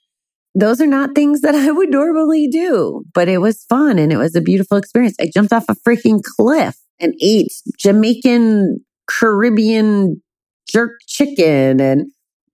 those 0.56 0.80
are 0.80 0.86
not 0.86 1.14
things 1.14 1.40
that 1.40 1.54
I 1.54 1.70
would 1.70 1.90
normally 1.90 2.48
do, 2.48 3.04
but 3.12 3.28
it 3.28 3.38
was 3.38 3.64
fun 3.64 3.98
and 3.98 4.12
it 4.12 4.16
was 4.16 4.34
a 4.34 4.40
beautiful 4.40 4.76
experience. 4.76 5.16
I 5.20 5.30
jumped 5.32 5.52
off 5.52 5.68
a 5.68 5.74
freaking 5.74 6.22
cliff 6.22 6.76
and 7.00 7.14
ate 7.20 7.52
Jamaican 7.78 8.84
Caribbean 9.08 10.22
jerk 10.68 10.92
chicken 11.06 11.80
and 11.80 12.10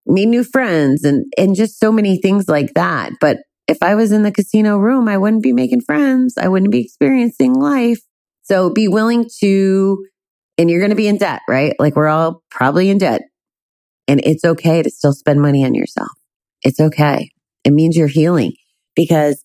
made 0.07 0.29
new 0.29 0.45
friends 0.45 1.05
and, 1.05 1.25
and 1.39 1.55
just 1.55 1.79
so 1.79 1.93
many 1.93 2.19
things 2.19 2.49
like 2.49 2.75
that. 2.75 3.13
But 3.21 3.39
if 3.69 3.83
I 3.83 3.95
was 3.95 4.11
in 4.11 4.25
the 4.25 4.33
casino 4.33 4.79
room, 4.79 5.07
I 5.07 5.17
wouldn't 5.17 5.43
be 5.43 5.53
making 5.53 5.83
friends. 5.83 6.37
I 6.37 6.49
wouldn't 6.49 6.73
be 6.73 6.81
experiencing 6.81 7.55
life. 7.55 8.01
So 8.51 8.69
be 8.69 8.89
willing 8.89 9.31
to, 9.43 10.05
and 10.59 10.69
you're 10.69 10.81
going 10.81 10.91
to 10.91 10.97
be 10.97 11.07
in 11.07 11.19
debt, 11.19 11.41
right? 11.49 11.73
Like 11.79 11.95
we're 11.95 12.09
all 12.09 12.43
probably 12.51 12.91
in 12.91 12.99
debt 12.99 13.23
and 14.09 14.21
it's 14.25 14.45
okay 14.45 14.83
to 14.83 14.91
still 14.91 15.13
spend 15.13 15.41
money 15.41 15.65
on 15.65 15.73
yourself. 15.73 16.11
It's 16.63 16.81
okay. 16.81 17.31
It 17.65 17.73
means 17.73 17.97
you're 17.97 18.09
healing 18.09 18.55
because 18.97 19.41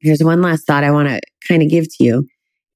here's 0.00 0.22
one 0.22 0.42
last 0.42 0.66
thought 0.66 0.84
I 0.84 0.90
want 0.90 1.08
to 1.08 1.20
kind 1.48 1.62
of 1.62 1.70
give 1.70 1.86
to 1.96 2.04
you. 2.04 2.26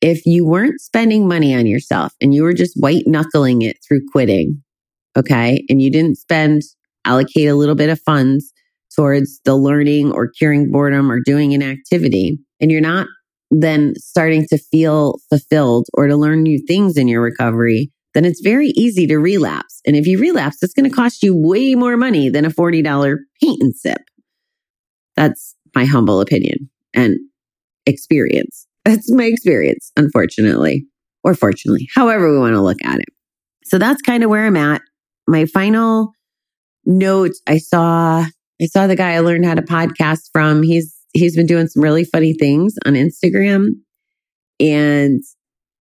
If 0.00 0.24
you 0.24 0.46
weren't 0.46 0.80
spending 0.80 1.28
money 1.28 1.54
on 1.54 1.66
yourself 1.66 2.14
and 2.22 2.33
you 2.33 2.42
were 2.42 2.54
just 2.54 2.80
white 2.80 3.04
knuckling 3.07 3.61
it 3.61 3.76
through 3.87 4.00
quitting, 4.12 4.62
okay, 5.14 5.62
and 5.68 5.83
you 5.83 5.90
didn't 5.90 6.16
spend, 6.16 6.62
allocate 7.04 7.48
a 7.48 7.54
little 7.54 7.74
bit 7.74 7.90
of 7.90 8.00
funds 8.00 8.50
towards 8.96 9.40
the 9.44 9.57
learning 9.57 10.11
or 10.11 10.26
curing 10.26 10.70
boredom 10.70 11.12
or 11.12 11.20
doing 11.20 11.52
an 11.52 11.62
activity, 11.62 12.38
and 12.62 12.70
you're 12.70 12.80
not 12.80 13.09
then 13.62 13.94
starting 13.96 14.46
to 14.48 14.58
feel 14.58 15.18
fulfilled 15.28 15.86
or 15.94 16.06
to 16.06 16.16
learn 16.16 16.42
new 16.42 16.64
things 16.66 16.96
in 16.96 17.08
your 17.08 17.22
recovery, 17.22 17.90
then 18.14 18.24
it's 18.24 18.40
very 18.40 18.68
easy 18.68 19.06
to 19.08 19.18
relapse. 19.18 19.80
And 19.86 19.96
if 19.96 20.06
you 20.06 20.18
relapse, 20.18 20.62
it's 20.62 20.72
going 20.72 20.88
to 20.88 20.94
cost 20.94 21.22
you 21.22 21.36
way 21.36 21.74
more 21.74 21.96
money 21.96 22.28
than 22.30 22.44
a 22.44 22.50
$40 22.50 23.16
paint 23.42 23.62
and 23.62 23.74
sip. 23.74 24.02
That's 25.16 25.54
my 25.74 25.84
humble 25.84 26.20
opinion 26.20 26.70
and 26.94 27.18
experience. 27.86 28.66
That's 28.84 29.10
my 29.12 29.24
experience, 29.24 29.92
unfortunately, 29.96 30.86
or 31.22 31.34
fortunately, 31.34 31.88
however 31.94 32.30
we 32.30 32.38
want 32.38 32.54
to 32.54 32.60
look 32.60 32.82
at 32.84 33.00
it. 33.00 33.08
So 33.64 33.78
that's 33.78 34.02
kind 34.02 34.22
of 34.22 34.30
where 34.30 34.46
I'm 34.46 34.56
at. 34.56 34.82
My 35.26 35.46
final 35.46 36.12
note, 36.84 37.32
I 37.46 37.58
saw, 37.58 38.26
I 38.60 38.66
saw 38.66 38.86
the 38.86 38.96
guy 38.96 39.12
I 39.12 39.20
learned 39.20 39.46
how 39.46 39.54
to 39.54 39.62
podcast 39.62 40.30
from. 40.32 40.62
He's, 40.62 40.93
he's 41.14 41.37
been 41.37 41.46
doing 41.46 41.66
some 41.68 41.83
really 41.83 42.05
funny 42.05 42.35
things 42.35 42.74
on 42.85 42.94
Instagram 42.94 43.68
and 44.61 45.22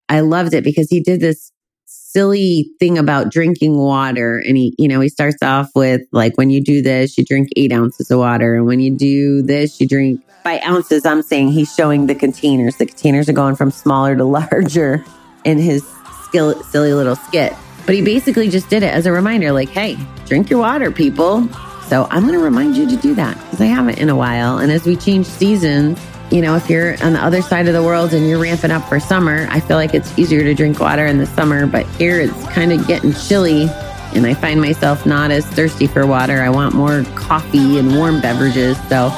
I 0.10 0.22
loved 0.22 0.54
it 0.54 0.63
because 0.63 0.89
he 0.89 1.02
did 1.02 1.19
this 1.19 1.52
silly 1.86 2.69
thing 2.80 2.98
about 2.98 3.32
drinking 3.32 3.78
water. 3.78 4.38
And 4.46 4.58
he, 4.58 4.76
you 4.78 4.88
know, 4.88 5.00
he 5.00 5.10
starts 5.10 5.41
off 5.41 5.69
with 5.76 6.02
like, 6.12 6.38
when 6.38 6.50
you 6.50 6.63
do 6.63 6.82
this, 6.82 7.17
you 7.17 7.26
drink 7.26 7.50
eight 7.56 7.72
ounces 7.72 8.12
of 8.12 8.19
water. 8.19 8.56
And 8.56 8.65
when 8.65 8.80
you 8.80 8.96
do 8.96 9.41
this, 9.41 9.80
you 9.80 9.88
drink 9.88 10.22
by 10.43 10.60
ounces. 10.62 11.06
I'm 11.06 11.22
saying 11.22 11.50
he's 11.50 11.74
showing 11.74 12.08
the 12.08 12.15
containers. 12.15 12.78
The 12.78 12.86
containers 12.86 13.30
are 13.30 13.34
going 13.34 13.56
from 13.56 13.72
smaller 13.72 14.15
to 14.15 14.24
larger 14.26 15.04
in 15.43 15.58
his 15.58 15.84
skill, 16.24 16.62
silly 16.63 16.93
little 16.93 17.15
skit. 17.15 17.54
But 17.86 17.96
he 17.96 18.02
basically 18.02 18.50
just 18.50 18.69
did 18.69 18.84
it 18.84 18.93
as 18.93 19.06
a 19.06 19.12
reminder 19.12 19.52
like, 19.52 19.69
hey, 19.69 19.98
drink 20.26 20.50
your 20.50 20.60
water, 20.60 20.91
people. 20.91 21.50
So 21.88 22.08
I'm 22.10 22.24
going 22.24 22.34
to 22.34 22.43
remind 22.43 22.76
you 22.76 22.88
to 22.89 22.96
do 22.96 23.13
that 23.15 23.36
because 23.43 23.62
I 23.62 23.65
haven't 23.65 24.00
in 24.00 24.10
a 24.10 24.15
while. 24.15 24.58
And 24.58 24.72
as 24.72 24.86
we 24.86 24.96
change 24.96 25.26
seasons, 25.26 26.00
you 26.32 26.41
know, 26.41 26.56
if 26.56 26.69
you're 26.69 26.93
on 27.04 27.13
the 27.13 27.24
other 27.24 27.41
side 27.41 27.67
of 27.67 27.74
the 27.74 27.84
world 27.84 28.13
and 28.13 28.28
you're 28.28 28.39
ramping 28.39 28.72
up 28.72 28.88
for 28.89 29.00
summer, 29.00 29.48
I 29.50 29.60
feel 29.60 29.78
like 29.78 29.93
it's 29.93 30.17
easier 30.17 30.43
to 30.43 30.54
drink 30.54 30.80
water 30.80 31.06
in 31.06 31.19
the 31.19 31.28
summer. 31.28 31.67
But 31.67 31.86
here 31.96 32.19
it's 32.19 32.48
kind 32.48 32.72
of 32.72 32.88
getting 32.88 33.13
chilly 33.13 33.69
and 34.15 34.28
I 34.28 34.34
find 34.34 34.62
myself 34.62 35.06
not 35.06 35.32
as 35.32 35.46
thirsty 35.46 35.88
for 35.88 36.06
water. 36.06 36.41
I 36.41 36.50
want 36.50 36.76
more 36.76 37.04
coffee 37.15 37.80
and 37.80 37.96
warm 37.96 38.22
beverages. 38.22 38.78
So 38.88 39.10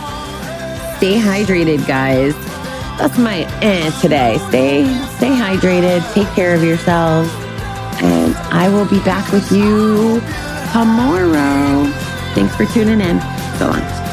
stay 0.97 1.19
hydrated, 1.19 1.85
guys. 1.85 2.33
That's 2.97 3.17
my 3.17 3.41
eh 3.61 3.89
today. 3.99 4.37
Stay, 4.47 4.85
stay 5.17 5.31
hydrated. 5.31 6.01
Take 6.13 6.27
care 6.29 6.55
of 6.55 6.63
yourselves. 6.63 7.29
And 8.01 8.35
I 8.53 8.69
will 8.69 8.85
be 8.85 8.99
back 8.99 9.31
with 9.33 9.51
you 9.51 10.21
tomorrow. 10.71 12.04
Thanks 12.35 12.53
for 12.55 12.65
tuning 12.65 12.99
in. 12.99 13.21
So 13.57 13.67
long. 13.67 14.04